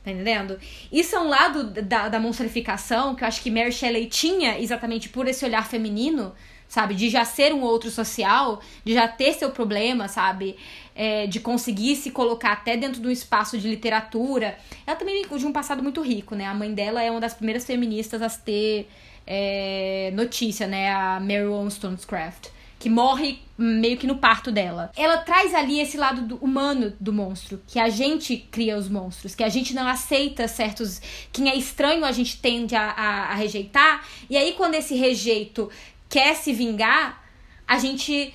[0.05, 0.59] Tá entendendo?
[0.91, 5.09] Isso é um lado da, da monstrificação que eu acho que Mary Shelley tinha exatamente
[5.09, 6.35] por esse olhar feminino,
[6.73, 6.95] sabe?
[6.95, 10.57] De já ser um outro social, de já ter seu problema, sabe?
[10.95, 14.57] É, de conseguir se colocar até dentro de um espaço de literatura.
[14.87, 16.47] Ela também vem de um passado muito rico, né?
[16.47, 18.89] A mãe dela é uma das primeiras feministas a ter
[19.27, 20.91] é, notícia, né?
[20.91, 22.49] A Mary Wollstonecraft
[22.83, 24.91] que morre meio que no parto dela.
[24.97, 29.37] Ela traz ali esse lado do humano do monstro, que a gente cria os monstros,
[29.37, 31.01] que a gente não aceita certos.
[31.33, 35.71] Quem é estranho a gente tende a, a, a rejeitar, e aí quando esse rejeito
[36.13, 37.25] quer se vingar,
[37.67, 38.35] a gente.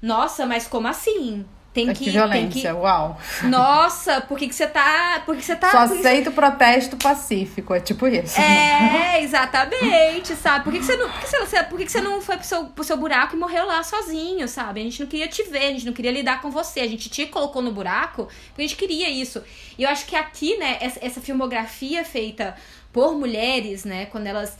[0.00, 1.44] Nossa, mas como assim?
[1.72, 2.68] Tem que, que violência, tem que...
[2.68, 3.16] uau.
[3.44, 5.22] Nossa, por que, que você tá.
[5.24, 5.70] Por que você tá.
[5.70, 8.40] Só aceita o protesto pacífico, é tipo isso.
[8.40, 10.64] É, exatamente, sabe?
[10.64, 11.08] Por que, que você não.
[11.08, 13.38] Por que você, por que, que você não foi pro seu, pro seu buraco e
[13.38, 14.80] morreu lá sozinho, sabe?
[14.80, 16.80] A gente não queria te ver, a gente não queria lidar com você.
[16.80, 19.42] A gente te colocou no buraco porque a gente queria isso.
[19.78, 22.56] E eu acho que aqui, né, essa, essa filmografia feita
[22.92, 24.58] por mulheres, né, quando elas,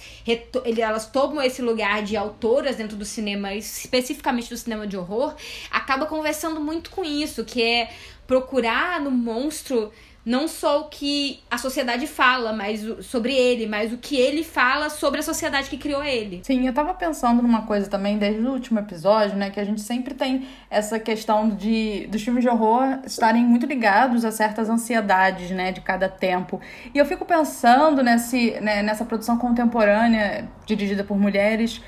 [0.79, 5.35] elas tomam esse lugar de autoras dentro do cinema, especificamente do cinema de horror,
[5.71, 7.91] acaba conversando muito com isso, que é
[8.27, 9.91] procurar no monstro
[10.25, 14.91] não só o que a sociedade fala mas sobre ele, mas o que ele fala
[14.91, 16.41] sobre a sociedade que criou ele.
[16.45, 19.81] Sim, eu tava pensando numa coisa também desde o último episódio, né, que a gente
[19.81, 25.51] sempre tem essa questão de dos filmes de horror estarem muito ligados a certas ansiedades,
[25.51, 26.61] né, de cada tempo.
[26.95, 31.81] E eu fico pensando nesse, né, nessa produção contemporânea dirigida por mulheres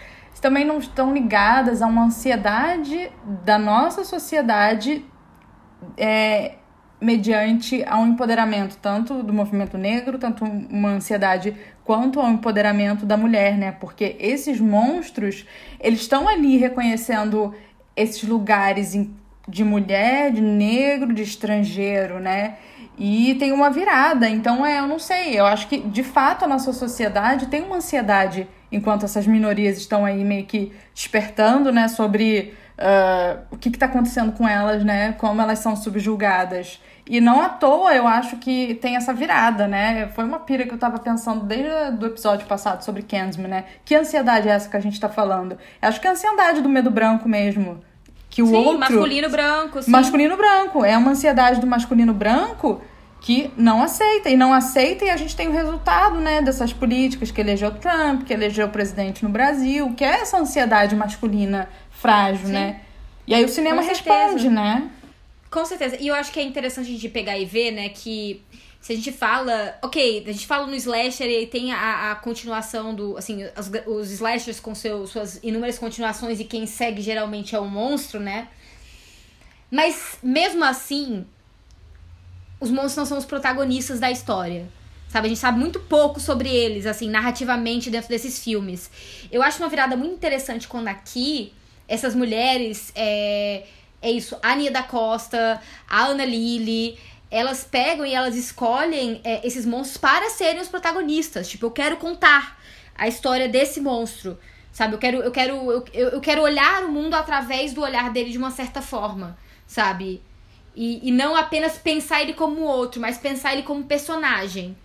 [0.43, 3.11] também não estão ligadas a uma ansiedade
[3.45, 5.07] da nossa sociedade
[5.97, 6.57] é,
[7.03, 13.16] mediante a um empoderamento tanto do movimento negro, tanto uma ansiedade quanto ao empoderamento da
[13.16, 13.72] mulher, né?
[13.72, 15.44] Porque esses monstros,
[15.80, 17.55] eles estão ali reconhecendo
[17.96, 18.96] esses lugares
[19.48, 22.57] de mulher, de negro, de estrangeiro, né?
[22.96, 24.28] E tem uma virada.
[24.28, 27.76] Então, é, eu não sei, eu acho que de fato a nossa sociedade tem uma
[27.76, 33.86] ansiedade enquanto essas minorias estão aí meio que despertando, né, sobre uh, o que está
[33.86, 36.80] acontecendo com elas, né, como elas são subjugadas.
[37.07, 40.09] E não à toa eu acho que tem essa virada, né?
[40.14, 41.68] Foi uma pira que eu tava pensando desde
[42.05, 43.64] o episódio passado sobre Kensman, né?
[43.84, 45.59] Que ansiedade é essa que a gente tá falando?
[45.80, 47.80] Eu acho que é a ansiedade do medo branco mesmo.
[48.30, 48.78] Que o sim, outro.
[48.78, 49.90] masculino branco, sim.
[49.90, 50.84] Masculino branco.
[50.84, 52.80] É uma ansiedade do masculino branco
[53.20, 54.30] que não aceita.
[54.30, 58.22] E não aceita, e a gente tem o resultado, né, dessas políticas que elegeu Trump,
[58.24, 62.53] que elegeu o presidente no Brasil, que é essa ansiedade masculina frágil, sim.
[62.53, 62.80] né?
[63.26, 64.88] E aí o cinema responde, né?
[65.53, 65.98] Com certeza.
[66.00, 68.42] E eu acho que é interessante a gente pegar e ver, né, que
[68.80, 69.78] se a gente fala.
[69.82, 73.18] Ok, a gente fala no slasher e tem a, a continuação do.
[73.18, 77.66] Assim, os, os slashers com seu, suas inúmeras continuações e quem segue geralmente é o
[77.66, 78.48] monstro, né?
[79.70, 81.26] Mas mesmo assim,
[82.59, 84.66] os monstros não são os protagonistas da história.
[85.11, 88.90] Sabe, a gente sabe muito pouco sobre eles, assim, narrativamente dentro desses filmes.
[89.30, 91.53] Eu acho uma virada muito interessante quando aqui
[91.86, 92.90] essas mulheres.
[92.96, 93.64] É,
[94.03, 96.98] é isso, a Ania da Costa, a Ana Lili,
[97.30, 101.48] elas pegam e elas escolhem é, esses monstros para serem os protagonistas.
[101.48, 102.61] Tipo, eu quero contar
[102.94, 104.38] a história desse monstro.
[104.72, 108.30] Sabe, eu quero, eu quero, eu, eu quero olhar o mundo através do olhar dele
[108.30, 110.22] de uma certa forma, sabe?
[110.74, 114.76] E, e não apenas pensar ele como outro, mas pensar ele como personagem.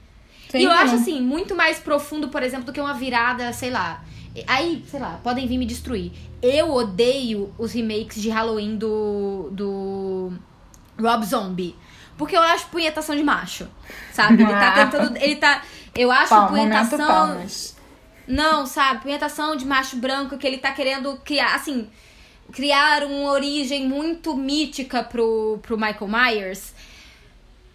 [0.50, 3.70] Sim, e eu acho assim, muito mais profundo, por exemplo, do que uma virada, sei
[3.70, 4.04] lá.
[4.46, 6.12] Aí, sei lá, podem vir me destruir.
[6.42, 10.34] Eu odeio os remakes de Halloween do, do
[11.00, 11.76] Rob Zombie.
[12.18, 13.68] Porque eu acho punhetação de macho.
[14.12, 14.44] Sabe?
[14.44, 15.18] Ele tá tentando.
[15.18, 15.62] Ele tá.
[15.96, 17.46] Eu acho Pal, punhetação.
[18.28, 19.02] Não, sabe?
[19.02, 21.56] Punhetação de macho branco que ele tá querendo criar.
[21.56, 21.88] Assim.
[22.52, 26.74] Criar uma origem muito mítica pro, pro Michael Myers.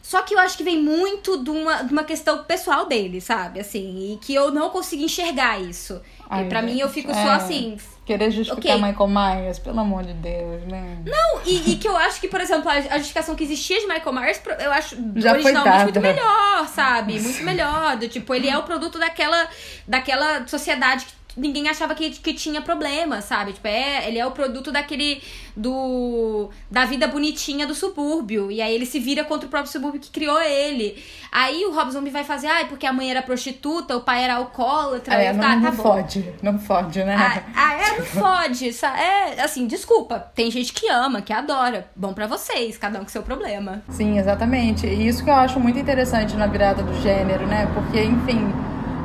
[0.03, 3.61] Só que eu acho que vem muito de uma, de uma questão pessoal dele, sabe?
[3.61, 6.03] Assim, e que eu não consigo enxergar isso.
[6.29, 7.15] Ai, e pra mim eu fico é.
[7.15, 8.91] só assim, Querer justificar okay.
[8.91, 10.99] Michael Myers, pelo amor de Deus, né?
[11.07, 13.87] Não, e, e, que eu acho que, por exemplo, a, a, justificação que existia de
[13.87, 17.21] Michael Myers, eu acho Já originalmente muito melhor, sabe?
[17.21, 17.97] Muito melhor.
[17.97, 19.49] Do, tipo, ele é o produto daquela,
[19.87, 23.53] daquela sociedade que ninguém achava que, que tinha problema, sabe?
[23.53, 25.23] Tipo, é, ele é o produto daquele
[25.55, 30.01] do da vida bonitinha do subúrbio e aí ele se vira contra o próprio subúrbio
[30.01, 31.03] que criou ele.
[31.31, 34.25] Aí o Rob Zombie vai fazer, ai, ah, porque a mãe era prostituta, o pai
[34.25, 37.17] era alcoólatra, é, não, tá, não tá fode, não fode, né?
[37.17, 41.89] Ah, ah é, não fode, é, assim, desculpa, tem gente que ama, que adora.
[41.97, 43.83] Bom para vocês, cada um com seu problema.
[43.89, 44.87] Sim, exatamente.
[44.87, 47.67] E isso que eu acho muito interessante na virada do gênero, né?
[47.75, 48.53] Porque, enfim,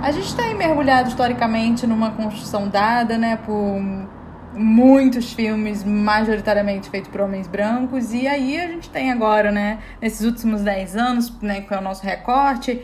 [0.02, 3.82] a gente está mergulhado historicamente numa construção dada, né, por
[4.54, 8.14] muitos filmes majoritariamente feitos por homens brancos.
[8.14, 11.82] E aí a gente tem agora, né, nesses últimos 10 anos, né, que é o
[11.82, 12.82] nosso recorte,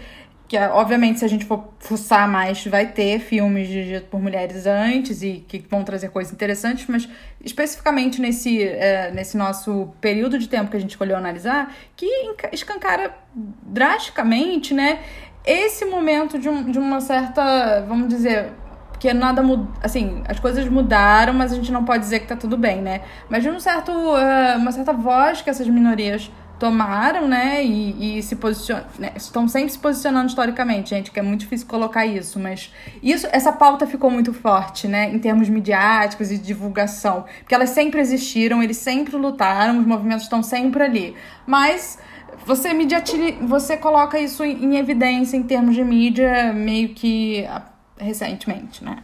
[0.47, 5.23] que obviamente se a gente for fuçar mais vai ter filmes dirigidos por mulheres antes
[5.23, 7.09] e que vão trazer coisas interessantes, mas
[7.43, 12.05] especificamente nesse, é, nesse nosso período de tempo que a gente escolheu analisar, que
[12.51, 13.15] escancara
[13.63, 14.99] drasticamente, né,
[15.45, 18.53] esse momento de, um, de uma certa, vamos dizer,
[18.99, 22.37] que nada mudou, assim, as coisas mudaram, mas a gente não pode dizer que tá
[22.37, 23.01] tudo bem, né?
[23.29, 26.31] Mas de um certo, uh, uma certa voz que essas minorias
[26.63, 31.21] tomaram, né, e, e se posicionam, né, estão sempre se posicionando historicamente, gente, que é
[31.21, 32.71] muito difícil colocar isso, mas
[33.01, 37.99] isso, essa pauta ficou muito forte, né, em termos midiáticos e divulgação, porque elas sempre
[37.99, 41.15] existiram, eles sempre lutaram, os movimentos estão sempre ali,
[41.45, 41.99] mas
[42.45, 47.63] você mediatili, você coloca isso em evidência em termos de mídia meio que ah,
[47.97, 49.03] recentemente, né?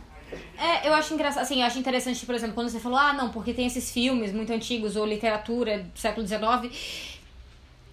[0.58, 3.30] É, eu acho engraçado, assim, eu acho interessante, por exemplo, quando você falou, ah, não,
[3.30, 6.76] porque tem esses filmes muito antigos ou literatura do século XIX.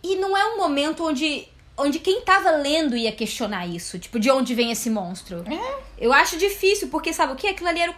[0.03, 1.47] E não é um momento onde
[1.78, 5.44] onde quem tava lendo ia questionar isso, tipo, de onde vem esse monstro.
[5.47, 5.78] É.
[5.99, 7.47] Eu acho difícil, porque sabe o que?
[7.47, 7.94] Aquilo ali era,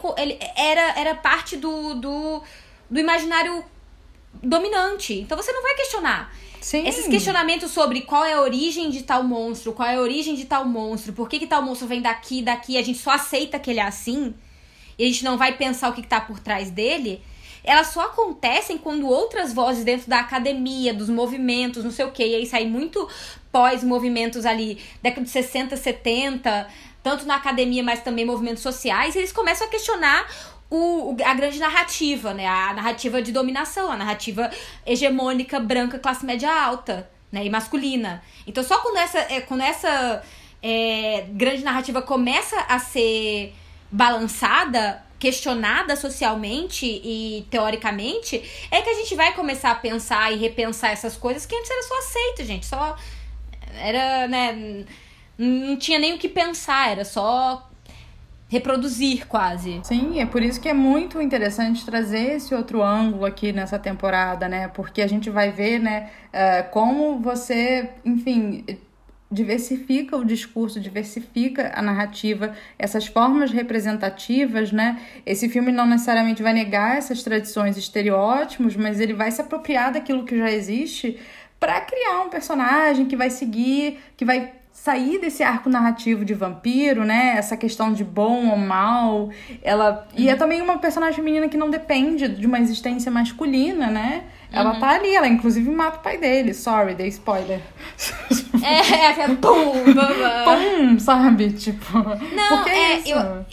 [0.57, 2.43] era, era parte do, do,
[2.91, 3.65] do imaginário
[4.43, 5.15] dominante.
[5.15, 6.35] Então você não vai questionar.
[6.61, 6.87] Sim.
[6.87, 10.45] Esses questionamentos sobre qual é a origem de tal monstro, qual é a origem de
[10.45, 13.71] tal monstro, por que, que tal monstro vem daqui, daqui, a gente só aceita que
[13.71, 14.35] ele é assim,
[14.99, 17.23] e a gente não vai pensar o que, que tá por trás dele,
[17.63, 22.27] elas só acontecem quando outras vozes dentro da academia, dos movimentos, não sei o que,
[22.27, 23.09] e aí sai muito
[23.53, 26.69] pós-movimentos ali, década de 60, 70,
[27.03, 30.27] tanto na academia, mas também movimentos sociais, eles começam a questionar
[30.71, 32.47] o, a grande narrativa, né?
[32.47, 34.51] A narrativa de dominação, a narrativa
[34.85, 37.45] hegemônica, branca, classe média alta, né?
[37.45, 38.23] E masculina.
[38.47, 40.23] Então, só quando essa, é, quando essa
[40.63, 43.55] é, grande narrativa começa a ser
[43.91, 50.91] balançada, questionada socialmente e teoricamente, é que a gente vai começar a pensar e repensar
[50.91, 52.67] essas coisas que antes era só aceito, gente.
[52.67, 52.97] Só
[53.77, 54.85] era, né?
[55.37, 57.69] Não tinha nem o que pensar, era só
[58.49, 59.81] reproduzir quase.
[59.85, 64.49] Sim, é por isso que é muito interessante trazer esse outro ângulo aqui nessa temporada,
[64.49, 64.69] né?
[64.69, 68.65] Porque a gente vai ver, né, uh, como você, enfim,
[69.31, 74.99] diversifica o discurso, diversifica a narrativa, essas formas representativas, né?
[75.27, 80.25] Esse filme não necessariamente vai negar essas tradições estereótipos, mas ele vai se apropriar daquilo
[80.25, 81.19] que já existe
[81.61, 84.53] para criar um personagem que vai seguir, que vai
[84.83, 87.35] sair desse arco narrativo de vampiro, né?
[87.37, 89.29] Essa questão de bom ou mal.
[89.63, 90.21] Ela uhum.
[90.23, 90.39] e é uhum.
[90.39, 94.25] também uma personagem feminina que não depende de uma existência masculina, né?
[94.51, 94.81] Ela uhum.
[94.81, 96.55] tá ali, ela inclusive mata o pai dele.
[96.55, 97.61] Sorry, dei spoiler.
[98.61, 99.73] É, é, é pum,
[100.45, 101.53] pum, sabe?
[101.53, 101.99] Tipo,
[102.35, 103.11] não, porque é, é isso.
[103.11, 103.47] Eu...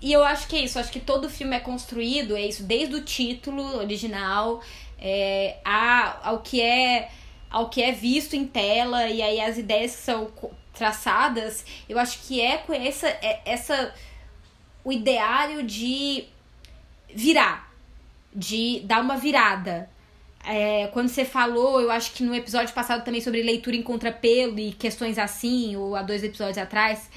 [0.00, 2.94] E eu acho que é isso, acho que todo filme é construído, é isso, desde
[2.94, 4.62] o título original
[4.98, 7.10] é, a, ao que é
[7.50, 10.28] ao que é visto em tela e aí as ideias que são
[10.78, 13.92] traçadas, eu acho que é com essa, é, essa
[14.84, 16.24] o ideário de
[17.14, 17.70] virar,
[18.34, 19.90] de dar uma virada.
[20.44, 24.58] É, quando você falou, eu acho que no episódio passado também sobre leitura em contrapelo
[24.58, 27.10] e questões assim, ou há dois episódios atrás,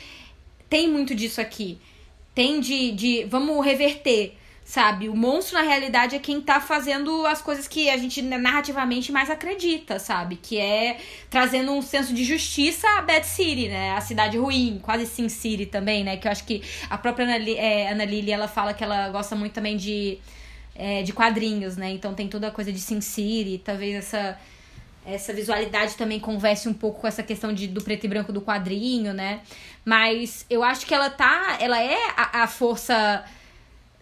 [0.69, 1.79] tem muito disso aqui.
[2.33, 4.37] Tem de, de vamos reverter
[4.71, 5.09] sabe?
[5.09, 9.29] O monstro, na realidade, é quem tá fazendo as coisas que a gente narrativamente mais
[9.29, 10.37] acredita, sabe?
[10.37, 10.97] Que é
[11.29, 13.91] trazendo um senso de justiça a Bad City, né?
[13.91, 16.15] A cidade ruim, quase Sin City também, né?
[16.15, 19.35] Que eu acho que a própria Ana, é, Ana Lili, ela fala que ela gosta
[19.35, 20.19] muito também de,
[20.73, 21.91] é, de quadrinhos, né?
[21.91, 24.39] Então tem toda a coisa de Sin City, talvez essa
[25.05, 28.39] essa visualidade também converse um pouco com essa questão de, do preto e branco do
[28.39, 29.41] quadrinho, né?
[29.83, 31.57] Mas eu acho que ela tá.
[31.59, 33.25] Ela é a, a força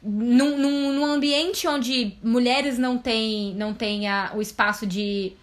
[0.01, 5.33] num, num, num ambiente onde mulheres não têm, não têm a, o espaço de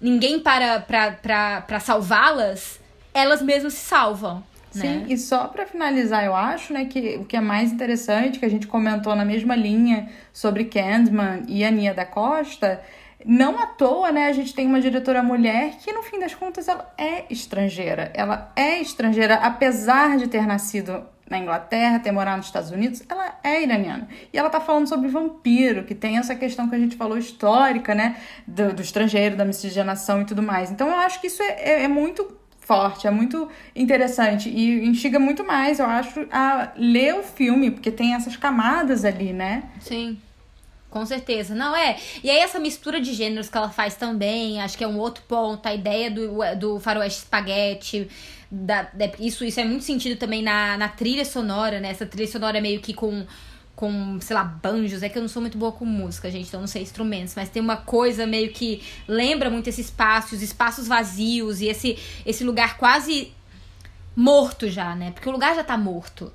[0.00, 2.80] ninguém para para salvá-las,
[3.12, 4.42] elas mesmas se salvam.
[4.70, 5.06] Sim, né?
[5.08, 8.50] e só para finalizar, eu acho, né, que o que é mais interessante, que a
[8.50, 12.80] gente comentou na mesma linha sobre Candyman e a Nia da Costa,
[13.24, 16.68] não à toa, né, a gente tem uma diretora mulher que, no fim das contas,
[16.68, 18.12] ela é estrangeira.
[18.14, 23.38] Ela é estrangeira, apesar de ter nascido na Inglaterra, ter morado nos Estados Unidos, ela
[23.42, 24.08] é iraniana.
[24.32, 27.94] E ela tá falando sobre vampiro, que tem essa questão que a gente falou histórica,
[27.94, 28.16] né,
[28.46, 30.70] do, do estrangeiro, da miscigenação e tudo mais.
[30.70, 35.18] Então eu acho que isso é, é, é muito forte, é muito interessante e instiga
[35.18, 39.62] muito mais, eu acho, a ler o filme, porque tem essas camadas ali, né?
[39.80, 40.18] Sim.
[40.90, 41.54] Com certeza.
[41.54, 41.96] Não, é.
[42.22, 45.22] E aí essa mistura de gêneros que ela faz também, acho que é um outro
[45.28, 48.08] ponto, a ideia do, do faroeste espaguete,
[48.50, 48.88] da,
[49.18, 51.90] isso, isso é muito sentido também na, na trilha sonora, né?
[51.90, 53.26] Essa trilha sonora é meio que com,
[53.76, 55.02] com, sei lá, banjos.
[55.02, 57.48] É que eu não sou muito boa com música, gente, então não sei instrumentos, mas
[57.48, 62.42] tem uma coisa meio que lembra muito esse espaço, os espaços vazios e esse, esse
[62.42, 63.32] lugar quase
[64.16, 65.10] morto já, né?
[65.10, 66.32] Porque o lugar já tá morto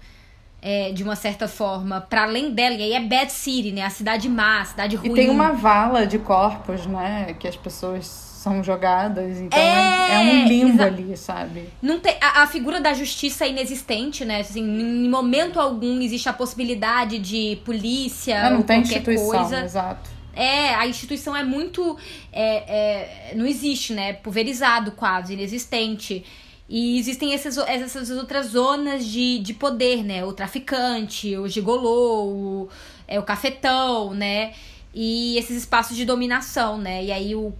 [0.62, 2.76] é, de uma certa forma, para além dela.
[2.76, 3.82] E aí é Bad City, né?
[3.82, 5.12] A cidade má, a cidade ruim.
[5.12, 7.36] E tem uma vala de corpos, né?
[7.38, 9.40] Que as pessoas são jogadas.
[9.40, 11.70] Então é, é um limbo ali, sabe?
[11.82, 14.42] Não tem, a, a, figura da justiça é inexistente, né?
[14.42, 19.28] Assim, em momento algum existe a possibilidade de polícia é, não ou tem qualquer instituição,
[19.28, 19.64] coisa.
[19.64, 20.12] Exato.
[20.36, 21.98] É, a instituição é muito.
[22.34, 24.14] É, é, não existe, né?
[24.14, 26.26] Pulverizado quase, inexistente.
[26.68, 30.26] E existem essas, essas outras zonas de, de poder, né?
[30.26, 32.70] O traficante, o gigolô, o,
[33.08, 34.54] é, o cafetão, né?
[34.94, 37.04] E esses espaços de dominação, né?
[37.04, 37.54] E aí o,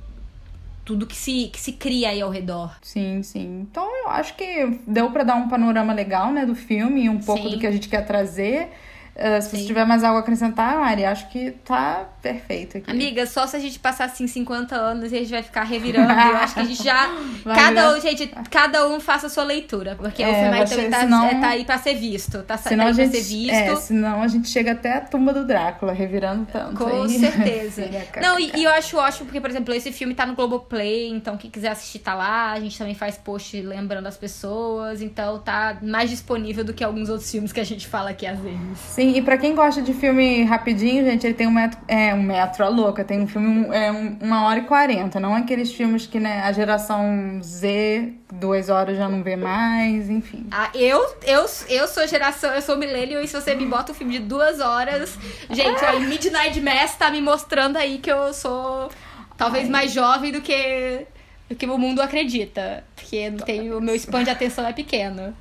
[0.86, 2.76] tudo que se, que se cria aí ao redor.
[2.82, 3.62] Sim, sim.
[3.70, 7.44] Então eu acho que deu para dar um panorama legal, né, do filme, um pouco
[7.44, 7.50] sim.
[7.52, 8.70] do que a gente quer trazer.
[9.16, 9.58] Uh, se Sim.
[9.58, 12.90] você tiver mais algo a acrescentar, Mari, acho que tá perfeito aqui.
[12.90, 16.12] Amiga, só se a gente passar assim 50 anos e a gente vai ficar revirando.
[16.12, 17.10] eu acho que a gente já.
[17.54, 19.96] cada um, gente, cada um faça a sua leitura.
[19.96, 22.42] Porque é, o filme também tá, senão, é, tá aí pra ser visto.
[22.42, 23.54] Tá, senão tá aí pra gente, ser visto.
[23.54, 26.76] É, senão a gente chega até a tumba do Drácula, revirando tanto.
[26.76, 27.20] Com aí.
[27.20, 27.84] certeza.
[28.20, 31.38] Não, e, e, eu acho ótimo, porque, por exemplo, esse filme tá no Globoplay, então
[31.38, 32.52] quem quiser assistir tá lá.
[32.52, 35.02] A gente também faz post lembrando as pessoas.
[35.04, 38.40] Então tá mais disponível do que alguns outros filmes que a gente fala aqui às
[38.40, 38.78] vezes.
[38.78, 41.80] Sim, e pra quem gosta de filme rapidinho, gente, ele tem um metro.
[41.88, 43.04] É, um metro, a louca.
[43.04, 45.20] Tem um filme, é, um, uma hora e quarenta.
[45.20, 50.10] Não é aqueles filmes que, né, a geração Z, duas horas já não vê mais,
[50.10, 50.48] enfim.
[50.52, 53.96] Ah, eu, eu, eu sou geração, eu sou milênio, e se você me bota um
[53.96, 55.18] filme de duas horas.
[55.50, 58.90] Gente, o Midnight Mass tá me mostrando aí que eu sou
[59.38, 59.72] talvez Ai.
[59.72, 61.06] mais jovem do que
[61.54, 62.84] do que o mundo acredita.
[62.96, 65.34] Porque não tem, o meu span de atenção é pequeno.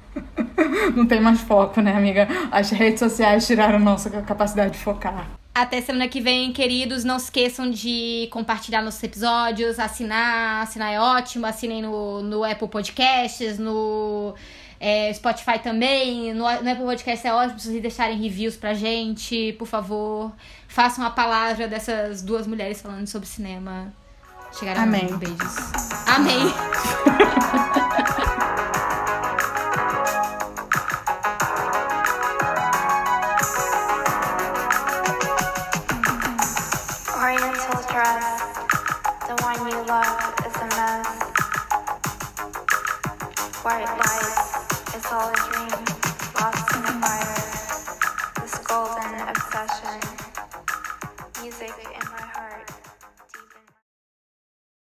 [0.95, 2.29] não tem mais foco, né, amiga?
[2.51, 5.29] As redes sociais tiraram nossa capacidade de focar.
[5.55, 7.05] Até semana que vem, queridos.
[7.05, 10.63] Não esqueçam de compartilhar nossos episódios, assinar.
[10.63, 11.47] Assinar é ótimo.
[11.47, 14.35] Assinem no, no Apple Podcasts, no
[14.81, 16.33] é, Spotify também.
[16.33, 20.33] No, no Apple Podcast é ótimo vocês deixarem reviews pra gente, por favor.
[20.69, 23.93] Façam a palavra dessas duas mulheres falando sobre cinema.
[24.53, 25.17] Chegaram Amém.
[25.19, 25.57] Beijos.
[26.07, 26.55] Amém.
[37.17, 38.25] Oriental dress,
[39.27, 41.09] the one you love is a mess.
[43.63, 45.33] White light is all